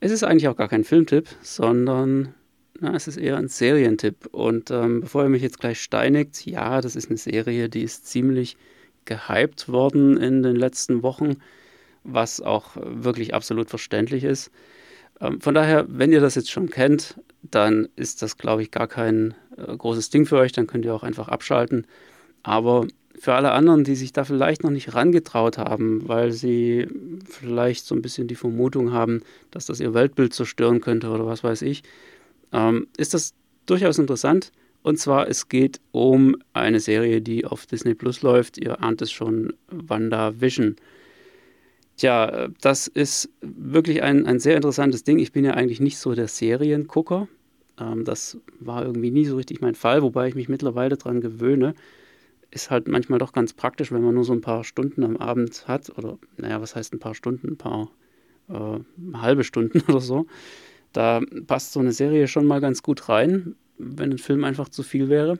Es 0.00 0.12
ist 0.12 0.22
eigentlich 0.22 0.48
auch 0.48 0.56
gar 0.56 0.68
kein 0.68 0.84
Filmtipp, 0.84 1.28
sondern 1.42 2.34
na, 2.80 2.94
es 2.94 3.08
ist 3.08 3.16
eher 3.16 3.36
ein 3.36 3.48
Serientipp. 3.48 4.26
Und 4.30 4.70
ähm, 4.70 5.00
bevor 5.00 5.24
ihr 5.24 5.28
mich 5.28 5.42
jetzt 5.42 5.58
gleich 5.58 5.80
steinigt, 5.80 6.46
ja, 6.46 6.80
das 6.80 6.94
ist 6.94 7.08
eine 7.08 7.18
Serie, 7.18 7.68
die 7.68 7.82
ist 7.82 8.06
ziemlich 8.06 8.56
gehypt 9.04 9.68
worden 9.68 10.16
in 10.16 10.42
den 10.42 10.54
letzten 10.54 11.02
Wochen, 11.02 11.36
was 12.04 12.40
auch 12.40 12.76
wirklich 12.76 13.34
absolut 13.34 13.68
verständlich 13.70 14.22
ist. 14.22 14.50
Ähm, 15.20 15.40
von 15.40 15.54
daher, 15.54 15.86
wenn 15.88 16.12
ihr 16.12 16.20
das 16.20 16.36
jetzt 16.36 16.50
schon 16.50 16.70
kennt, 16.70 17.20
dann 17.42 17.88
ist 17.96 18.22
das, 18.22 18.36
glaube 18.36 18.62
ich, 18.62 18.70
gar 18.70 18.86
kein 18.86 19.34
äh, 19.56 19.76
großes 19.76 20.10
Ding 20.10 20.26
für 20.26 20.36
euch. 20.38 20.52
Dann 20.52 20.68
könnt 20.68 20.84
ihr 20.84 20.94
auch 20.94 21.02
einfach 21.02 21.28
abschalten. 21.28 21.86
Aber 22.44 22.86
für 23.20 23.34
alle 23.34 23.52
anderen, 23.52 23.84
die 23.84 23.94
sich 23.94 24.12
da 24.12 24.24
vielleicht 24.24 24.62
noch 24.62 24.70
nicht 24.70 24.94
rangetraut 24.94 25.58
haben, 25.58 26.08
weil 26.08 26.32
sie 26.32 26.86
vielleicht 27.28 27.84
so 27.84 27.94
ein 27.94 28.02
bisschen 28.02 28.28
die 28.28 28.34
Vermutung 28.34 28.92
haben, 28.92 29.22
dass 29.50 29.66
das 29.66 29.80
ihr 29.80 29.94
Weltbild 29.94 30.32
zerstören 30.34 30.80
könnte 30.80 31.08
oder 31.08 31.26
was 31.26 31.42
weiß 31.42 31.62
ich, 31.62 31.82
ähm, 32.52 32.86
ist 32.96 33.14
das 33.14 33.34
durchaus 33.66 33.98
interessant. 33.98 34.52
Und 34.82 34.98
zwar, 34.98 35.28
es 35.28 35.48
geht 35.48 35.80
um 35.90 36.36
eine 36.52 36.80
Serie, 36.80 37.20
die 37.20 37.44
auf 37.44 37.66
Disney 37.66 37.94
Plus 37.94 38.22
läuft. 38.22 38.58
Ihr 38.58 38.82
ahnt 38.82 39.02
es 39.02 39.10
schon, 39.10 39.52
Wanda 39.70 40.40
Vision. 40.40 40.76
Tja, 41.96 42.48
das 42.60 42.86
ist 42.86 43.28
wirklich 43.40 44.02
ein, 44.04 44.24
ein 44.26 44.38
sehr 44.38 44.54
interessantes 44.54 45.02
Ding. 45.02 45.18
Ich 45.18 45.32
bin 45.32 45.44
ja 45.44 45.54
eigentlich 45.54 45.80
nicht 45.80 45.98
so 45.98 46.14
der 46.14 46.28
Seriengucker. 46.28 47.26
Ähm, 47.80 48.04
das 48.04 48.38
war 48.60 48.84
irgendwie 48.84 49.10
nie 49.10 49.24
so 49.24 49.36
richtig 49.36 49.60
mein 49.60 49.74
Fall, 49.74 50.02
wobei 50.02 50.28
ich 50.28 50.36
mich 50.36 50.48
mittlerweile 50.48 50.96
daran 50.96 51.20
gewöhne. 51.20 51.74
Ist 52.50 52.70
halt 52.70 52.88
manchmal 52.88 53.18
doch 53.18 53.32
ganz 53.32 53.52
praktisch, 53.52 53.92
wenn 53.92 54.02
man 54.02 54.14
nur 54.14 54.24
so 54.24 54.32
ein 54.32 54.40
paar 54.40 54.64
Stunden 54.64 55.04
am 55.04 55.16
Abend 55.16 55.68
hat. 55.68 55.96
Oder, 55.98 56.18
naja, 56.36 56.60
was 56.60 56.74
heißt 56.74 56.94
ein 56.94 56.98
paar 56.98 57.14
Stunden? 57.14 57.48
Ein 57.48 57.58
paar 57.58 57.90
äh, 58.48 58.78
halbe 59.14 59.44
Stunden 59.44 59.80
oder 59.88 60.00
so. 60.00 60.26
Da 60.92 61.20
passt 61.46 61.72
so 61.72 61.80
eine 61.80 61.92
Serie 61.92 62.28
schon 62.28 62.46
mal 62.46 62.60
ganz 62.60 62.82
gut 62.82 63.08
rein, 63.08 63.54
wenn 63.76 64.12
ein 64.12 64.18
Film 64.18 64.44
einfach 64.44 64.68
zu 64.68 64.82
viel 64.82 65.08
wäre. 65.08 65.38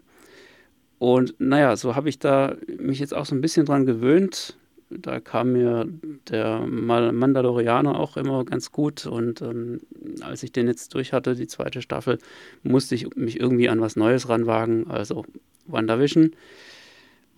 Und 0.99 1.35
naja, 1.39 1.77
so 1.77 1.95
habe 1.95 2.09
ich 2.09 2.19
da 2.19 2.57
mich 2.79 2.99
jetzt 2.99 3.15
auch 3.15 3.25
so 3.25 3.35
ein 3.35 3.41
bisschen 3.41 3.67
dran 3.67 3.87
gewöhnt. 3.87 4.57
Da 4.91 5.21
kam 5.21 5.53
mir 5.53 5.87
der 6.29 6.61
Mandalorianer 6.61 7.99
auch 7.99 8.17
immer 8.17 8.45
ganz 8.45 8.73
gut. 8.73 9.07
Und 9.07 9.43
ähm, 9.43 9.81
als 10.21 10.43
ich 10.43 10.53
den 10.53 10.67
jetzt 10.67 10.95
durch 10.95 11.13
hatte, 11.13 11.35
die 11.35 11.47
zweite 11.47 11.83
Staffel, 11.83 12.19
musste 12.63 12.95
ich 12.95 13.15
mich 13.15 13.39
irgendwie 13.39 13.69
an 13.69 13.81
was 13.81 13.97
Neues 13.97 14.29
ranwagen. 14.29 14.91
Also 14.91 15.25
WandaVision, 15.67 16.33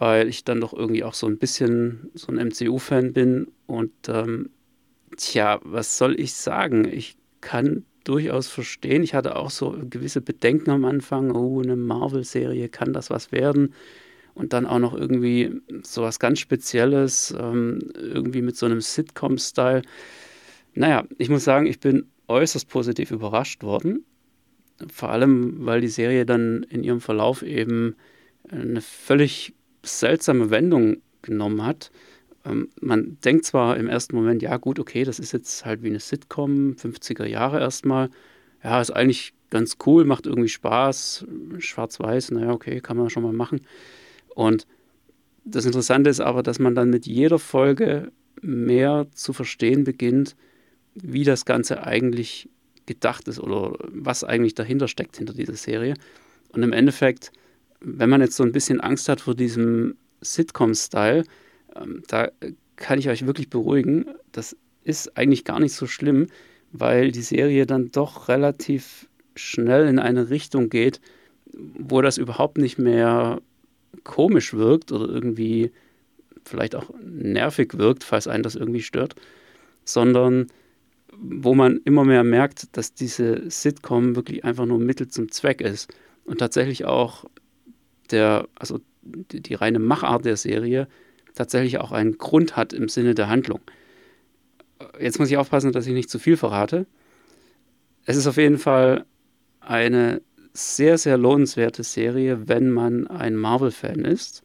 weil 0.00 0.28
ich 0.28 0.44
dann 0.44 0.62
doch 0.62 0.72
irgendwie 0.72 1.04
auch 1.04 1.12
so 1.12 1.26
ein 1.26 1.36
bisschen 1.36 2.10
so 2.14 2.32
ein 2.32 2.38
MCU-Fan 2.38 3.12
bin. 3.12 3.48
Und 3.66 3.92
ähm, 4.08 4.48
tja, 5.16 5.60
was 5.62 5.98
soll 5.98 6.18
ich 6.18 6.32
sagen? 6.32 6.86
Ich 6.90 7.18
kann 7.42 7.84
durchaus 8.04 8.48
verstehen. 8.48 9.02
Ich 9.02 9.14
hatte 9.14 9.36
auch 9.36 9.50
so 9.50 9.76
gewisse 9.90 10.22
Bedenken 10.22 10.70
am 10.70 10.86
Anfang, 10.86 11.32
oh, 11.32 11.60
eine 11.60 11.76
Marvel-Serie, 11.76 12.70
kann 12.70 12.94
das 12.94 13.10
was 13.10 13.30
werden? 13.30 13.74
Und 14.32 14.54
dann 14.54 14.64
auch 14.64 14.78
noch 14.78 14.94
irgendwie 14.94 15.60
so 15.82 16.02
was 16.02 16.18
ganz 16.18 16.38
Spezielles, 16.38 17.34
ähm, 17.38 17.80
irgendwie 17.94 18.40
mit 18.40 18.56
so 18.56 18.64
einem 18.64 18.80
Sitcom-Style. 18.80 19.82
Naja, 20.72 21.04
ich 21.18 21.28
muss 21.28 21.44
sagen, 21.44 21.66
ich 21.66 21.78
bin 21.78 22.06
äußerst 22.26 22.68
positiv 22.70 23.10
überrascht 23.10 23.62
worden. 23.62 24.06
Vor 24.90 25.10
allem, 25.10 25.66
weil 25.66 25.82
die 25.82 25.88
Serie 25.88 26.24
dann 26.24 26.62
in 26.70 26.84
ihrem 26.84 27.02
Verlauf 27.02 27.42
eben 27.42 27.96
eine 28.48 28.80
völlig 28.80 29.52
seltsame 29.82 30.50
Wendung 30.50 30.98
genommen 31.22 31.64
hat. 31.64 31.90
Ähm, 32.44 32.68
man 32.80 33.18
denkt 33.24 33.44
zwar 33.44 33.76
im 33.76 33.88
ersten 33.88 34.16
Moment, 34.16 34.42
ja 34.42 34.56
gut, 34.56 34.78
okay, 34.78 35.04
das 35.04 35.18
ist 35.18 35.32
jetzt 35.32 35.64
halt 35.64 35.82
wie 35.82 35.88
eine 35.88 36.00
Sitcom, 36.00 36.74
50er 36.74 37.26
Jahre 37.26 37.60
erstmal. 37.60 38.10
Ja, 38.62 38.80
ist 38.80 38.90
eigentlich 38.90 39.32
ganz 39.50 39.76
cool, 39.86 40.04
macht 40.04 40.26
irgendwie 40.26 40.48
Spaß. 40.48 41.26
Schwarz-Weiß, 41.58 42.30
naja, 42.32 42.52
okay, 42.52 42.80
kann 42.80 42.96
man 42.96 43.10
schon 43.10 43.22
mal 43.22 43.32
machen. 43.32 43.62
Und 44.34 44.66
das 45.44 45.64
Interessante 45.64 46.10
ist 46.10 46.20
aber, 46.20 46.42
dass 46.42 46.58
man 46.58 46.74
dann 46.74 46.90
mit 46.90 47.06
jeder 47.06 47.38
Folge 47.38 48.12
mehr 48.40 49.06
zu 49.14 49.32
verstehen 49.32 49.84
beginnt, 49.84 50.36
wie 50.94 51.24
das 51.24 51.44
Ganze 51.44 51.84
eigentlich 51.84 52.48
gedacht 52.86 53.28
ist 53.28 53.38
oder 53.38 53.76
was 53.88 54.24
eigentlich 54.24 54.54
dahinter 54.54 54.88
steckt 54.88 55.16
hinter 55.16 55.34
dieser 55.34 55.54
Serie. 55.54 55.94
Und 56.52 56.62
im 56.62 56.72
Endeffekt, 56.72 57.32
wenn 57.80 58.10
man 58.10 58.20
jetzt 58.20 58.36
so 58.36 58.42
ein 58.42 58.52
bisschen 58.52 58.80
Angst 58.80 59.08
hat 59.08 59.20
vor 59.20 59.34
diesem 59.34 59.96
Sitcom-Style, 60.20 61.24
ähm, 61.76 62.02
da 62.08 62.30
kann 62.76 62.98
ich 62.98 63.08
euch 63.08 63.26
wirklich 63.26 63.50
beruhigen, 63.50 64.06
das 64.32 64.56
ist 64.84 65.16
eigentlich 65.16 65.44
gar 65.44 65.60
nicht 65.60 65.74
so 65.74 65.86
schlimm, 65.86 66.26
weil 66.72 67.10
die 67.10 67.22
Serie 67.22 67.66
dann 67.66 67.90
doch 67.90 68.28
relativ 68.28 69.08
schnell 69.34 69.86
in 69.86 69.98
eine 69.98 70.30
Richtung 70.30 70.70
geht, 70.70 71.00
wo 71.52 72.00
das 72.00 72.18
überhaupt 72.18 72.58
nicht 72.58 72.78
mehr 72.78 73.40
komisch 74.04 74.54
wirkt 74.54 74.92
oder 74.92 75.08
irgendwie 75.08 75.72
vielleicht 76.44 76.74
auch 76.74 76.90
nervig 77.04 77.76
wirkt, 77.76 78.04
falls 78.04 78.26
einen 78.26 78.42
das 78.42 78.56
irgendwie 78.56 78.82
stört, 78.82 79.14
sondern 79.84 80.46
wo 81.12 81.54
man 81.54 81.80
immer 81.84 82.04
mehr 82.04 82.24
merkt, 82.24 82.76
dass 82.76 82.94
diese 82.94 83.50
Sitcom 83.50 84.16
wirklich 84.16 84.44
einfach 84.44 84.64
nur 84.64 84.78
Mittel 84.78 85.08
zum 85.08 85.30
Zweck 85.30 85.60
ist 85.60 85.92
und 86.24 86.38
tatsächlich 86.38 86.84
auch 86.84 87.24
der, 88.12 88.48
also 88.54 88.80
die, 89.02 89.40
die 89.40 89.54
reine 89.54 89.78
Machart 89.78 90.24
der 90.24 90.36
Serie 90.36 90.88
tatsächlich 91.34 91.78
auch 91.78 91.92
einen 91.92 92.18
Grund 92.18 92.56
hat 92.56 92.72
im 92.72 92.88
Sinne 92.88 93.14
der 93.14 93.28
Handlung. 93.28 93.60
Jetzt 94.98 95.18
muss 95.18 95.30
ich 95.30 95.36
aufpassen, 95.36 95.72
dass 95.72 95.86
ich 95.86 95.92
nicht 95.92 96.10
zu 96.10 96.18
viel 96.18 96.36
verrate. 96.36 96.86
Es 98.04 98.16
ist 98.16 98.26
auf 98.26 98.36
jeden 98.36 98.58
Fall 98.58 99.04
eine 99.60 100.22
sehr, 100.52 100.98
sehr 100.98 101.16
lohnenswerte 101.16 101.84
Serie, 101.84 102.48
wenn 102.48 102.70
man 102.70 103.06
ein 103.06 103.36
Marvel-Fan 103.36 104.04
ist. 104.04 104.42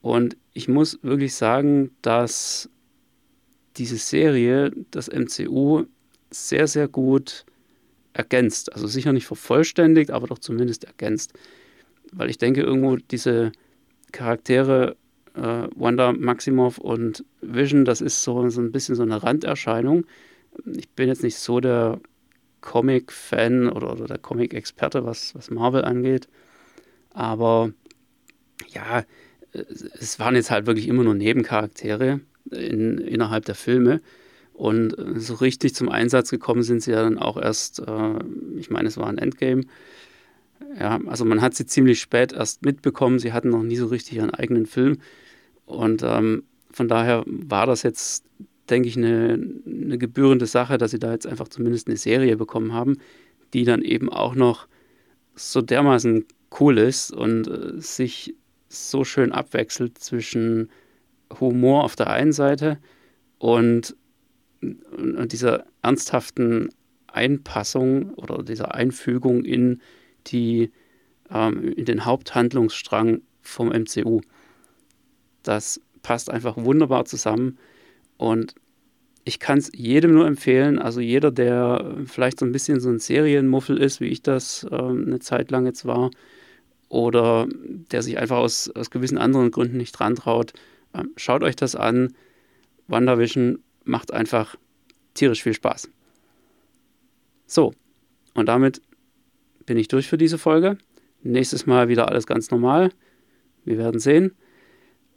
Und 0.00 0.36
ich 0.52 0.68
muss 0.68 0.98
wirklich 1.02 1.34
sagen, 1.34 1.90
dass 2.02 2.70
diese 3.76 3.96
Serie 3.96 4.72
das 4.90 5.08
MCU 5.08 5.84
sehr, 6.30 6.66
sehr 6.66 6.88
gut 6.88 7.44
ergänzt. 8.12 8.72
Also 8.72 8.86
sicher 8.86 9.12
nicht 9.12 9.26
vervollständigt, 9.26 10.10
aber 10.10 10.26
doch 10.26 10.38
zumindest 10.38 10.84
ergänzt. 10.84 11.32
Weil 12.12 12.30
ich 12.30 12.38
denke, 12.38 12.62
irgendwo 12.62 12.96
diese 12.96 13.52
Charaktere 14.12 14.96
äh, 15.34 15.68
Wanda 15.74 16.12
Maximoff 16.12 16.78
und 16.78 17.24
Vision, 17.40 17.84
das 17.84 18.00
ist 18.00 18.22
so, 18.22 18.48
so 18.48 18.60
ein 18.60 18.72
bisschen 18.72 18.94
so 18.94 19.02
eine 19.02 19.22
Randerscheinung. 19.22 20.06
Ich 20.66 20.88
bin 20.90 21.08
jetzt 21.08 21.22
nicht 21.22 21.36
so 21.36 21.60
der 21.60 22.00
Comic-Fan 22.60 23.70
oder, 23.70 23.92
oder, 23.92 24.06
der 24.06 24.18
Comic-Experte, 24.18 25.04
was, 25.04 25.34
was 25.34 25.50
Marvel 25.50 25.84
angeht. 25.84 26.28
Aber 27.12 27.72
ja, 28.68 29.04
es 29.52 30.18
waren 30.18 30.34
jetzt 30.34 30.50
halt 30.50 30.66
wirklich 30.66 30.88
immer 30.88 31.04
nur 31.04 31.14
Nebencharaktere 31.14 32.20
in, 32.50 32.98
innerhalb 32.98 33.44
der 33.44 33.54
Filme. 33.54 34.00
Und 34.52 34.96
so 35.14 35.34
richtig 35.34 35.74
zum 35.76 35.88
Einsatz 35.88 36.30
gekommen 36.30 36.64
sind 36.64 36.82
sie 36.82 36.90
ja 36.90 37.02
dann 37.02 37.16
auch 37.16 37.36
erst, 37.36 37.78
äh, 37.78 38.14
ich 38.56 38.70
meine, 38.70 38.88
es 38.88 38.96
war 38.96 39.06
ein 39.06 39.18
Endgame. 39.18 39.62
Ja, 40.78 41.00
also 41.06 41.24
man 41.24 41.40
hat 41.40 41.54
sie 41.54 41.66
ziemlich 41.66 42.00
spät 42.00 42.32
erst 42.32 42.64
mitbekommen. 42.64 43.18
Sie 43.18 43.32
hatten 43.32 43.50
noch 43.50 43.62
nie 43.62 43.76
so 43.76 43.86
richtig 43.86 44.16
ihren 44.16 44.30
eigenen 44.30 44.66
Film. 44.66 44.98
Und 45.66 46.02
ähm, 46.02 46.44
von 46.70 46.88
daher 46.88 47.24
war 47.26 47.66
das 47.66 47.82
jetzt, 47.82 48.24
denke 48.70 48.88
ich, 48.88 48.96
eine, 48.96 49.38
eine 49.66 49.98
gebührende 49.98 50.46
Sache, 50.46 50.78
dass 50.78 50.90
sie 50.90 50.98
da 50.98 51.12
jetzt 51.12 51.26
einfach 51.26 51.48
zumindest 51.48 51.88
eine 51.88 51.96
Serie 51.96 52.36
bekommen 52.36 52.72
haben, 52.72 52.98
die 53.54 53.64
dann 53.64 53.82
eben 53.82 54.08
auch 54.10 54.34
noch 54.34 54.68
so 55.34 55.62
dermaßen 55.62 56.24
cool 56.60 56.78
ist 56.78 57.12
und 57.12 57.48
äh, 57.48 57.80
sich 57.80 58.34
so 58.68 59.04
schön 59.04 59.32
abwechselt 59.32 59.98
zwischen 59.98 60.70
Humor 61.40 61.84
auf 61.84 61.96
der 61.96 62.10
einen 62.10 62.32
Seite 62.32 62.78
und, 63.38 63.96
und 64.60 65.32
dieser 65.32 65.64
ernsthaften 65.82 66.70
Einpassung 67.06 68.14
oder 68.14 68.42
dieser 68.42 68.74
Einfügung 68.74 69.44
in 69.44 69.80
die 70.26 70.70
ähm, 71.30 71.72
in 71.72 71.84
den 71.84 72.04
Haupthandlungsstrang 72.04 73.22
vom 73.40 73.68
MCU. 73.68 74.20
Das 75.42 75.80
passt 76.02 76.30
einfach 76.30 76.56
wunderbar 76.56 77.04
zusammen 77.04 77.58
und 78.16 78.54
ich 79.24 79.38
kann 79.38 79.58
es 79.58 79.70
jedem 79.74 80.14
nur 80.14 80.26
empfehlen, 80.26 80.78
also 80.78 81.00
jeder, 81.00 81.30
der 81.30 81.96
vielleicht 82.06 82.40
so 82.40 82.46
ein 82.46 82.52
bisschen 82.52 82.80
so 82.80 82.88
ein 82.88 82.98
Serienmuffel 82.98 83.76
ist, 83.76 84.00
wie 84.00 84.06
ich 84.06 84.22
das 84.22 84.66
äh, 84.70 84.74
eine 84.74 85.18
Zeit 85.18 85.50
lang 85.50 85.66
jetzt 85.66 85.84
war, 85.84 86.10
oder 86.88 87.46
der 87.50 88.02
sich 88.02 88.16
einfach 88.16 88.38
aus, 88.38 88.70
aus 88.70 88.90
gewissen 88.90 89.18
anderen 89.18 89.50
Gründen 89.50 89.76
nicht 89.76 89.92
dran 89.92 90.14
traut, 90.14 90.54
äh, 90.94 91.04
schaut 91.16 91.42
euch 91.42 91.56
das 91.56 91.76
an. 91.76 92.14
WandaVision 92.86 93.58
macht 93.84 94.14
einfach 94.14 94.56
tierisch 95.12 95.42
viel 95.42 95.52
Spaß. 95.52 95.90
So, 97.46 97.74
und 98.34 98.46
damit 98.46 98.80
bin 99.68 99.76
ich 99.76 99.88
durch 99.88 100.08
für 100.08 100.18
diese 100.18 100.38
Folge. 100.38 100.78
Nächstes 101.22 101.66
Mal 101.66 101.88
wieder 101.88 102.08
alles 102.08 102.26
ganz 102.26 102.50
normal. 102.50 102.90
Wir 103.66 103.76
werden 103.76 104.00
sehen. 104.00 104.34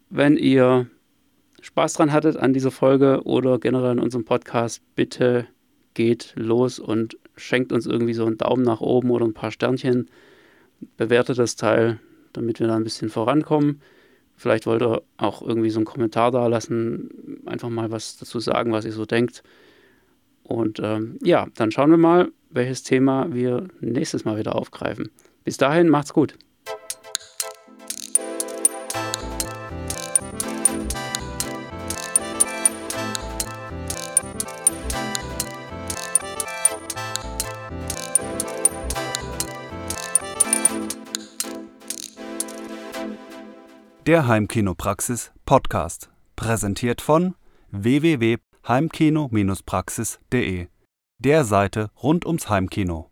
Wenn 0.09 0.35
ihr 0.35 0.87
Spaß 1.61 1.93
dran 1.93 2.11
hattet 2.11 2.35
an 2.35 2.53
dieser 2.53 2.69
Folge 2.69 3.21
oder 3.23 3.59
generell 3.59 3.91
an 3.91 3.99
unserem 3.99 4.25
Podcast, 4.25 4.81
bitte 4.95 5.47
geht 5.93 6.33
los 6.35 6.79
und 6.79 7.17
schenkt 7.37 7.71
uns 7.71 7.85
irgendwie 7.85 8.13
so 8.13 8.25
einen 8.25 8.37
Daumen 8.37 8.63
nach 8.63 8.81
oben 8.81 9.09
oder 9.11 9.25
ein 9.25 9.33
paar 9.33 9.51
Sternchen. 9.51 10.09
Bewertet 10.97 11.39
das 11.39 11.55
Teil, 11.55 11.99
damit 12.33 12.59
wir 12.59 12.67
da 12.67 12.75
ein 12.75 12.83
bisschen 12.83 13.09
vorankommen. 13.09 13.81
Vielleicht 14.35 14.65
wollt 14.65 14.81
ihr 14.81 15.01
auch 15.15 15.41
irgendwie 15.41 15.69
so 15.69 15.79
einen 15.79 15.85
Kommentar 15.85 16.31
da 16.31 16.47
lassen, 16.47 17.39
einfach 17.45 17.69
mal 17.69 17.89
was 17.89 18.17
dazu 18.17 18.41
sagen, 18.41 18.73
was 18.73 18.83
ihr 18.83 18.91
so 18.91 19.05
denkt. 19.05 19.43
Und 20.51 20.79
ähm, 20.83 21.17
ja, 21.23 21.47
dann 21.55 21.71
schauen 21.71 21.91
wir 21.91 21.97
mal, 21.97 22.31
welches 22.49 22.83
Thema 22.83 23.33
wir 23.33 23.67
nächstes 23.79 24.25
Mal 24.25 24.37
wieder 24.37 24.55
aufgreifen. 24.55 25.09
Bis 25.43 25.57
dahin, 25.57 25.89
macht's 25.89 26.13
gut. 26.13 26.37
Der 44.07 44.27
Heimkinopraxis 44.27 45.31
Podcast, 45.45 46.09
präsentiert 46.35 47.01
von 47.01 47.35
www.heimkino-praxis.de, 48.63 50.67
der 51.19 51.45
Seite 51.45 51.91
rund 52.01 52.25
ums 52.25 52.49
Heimkino. 52.49 53.10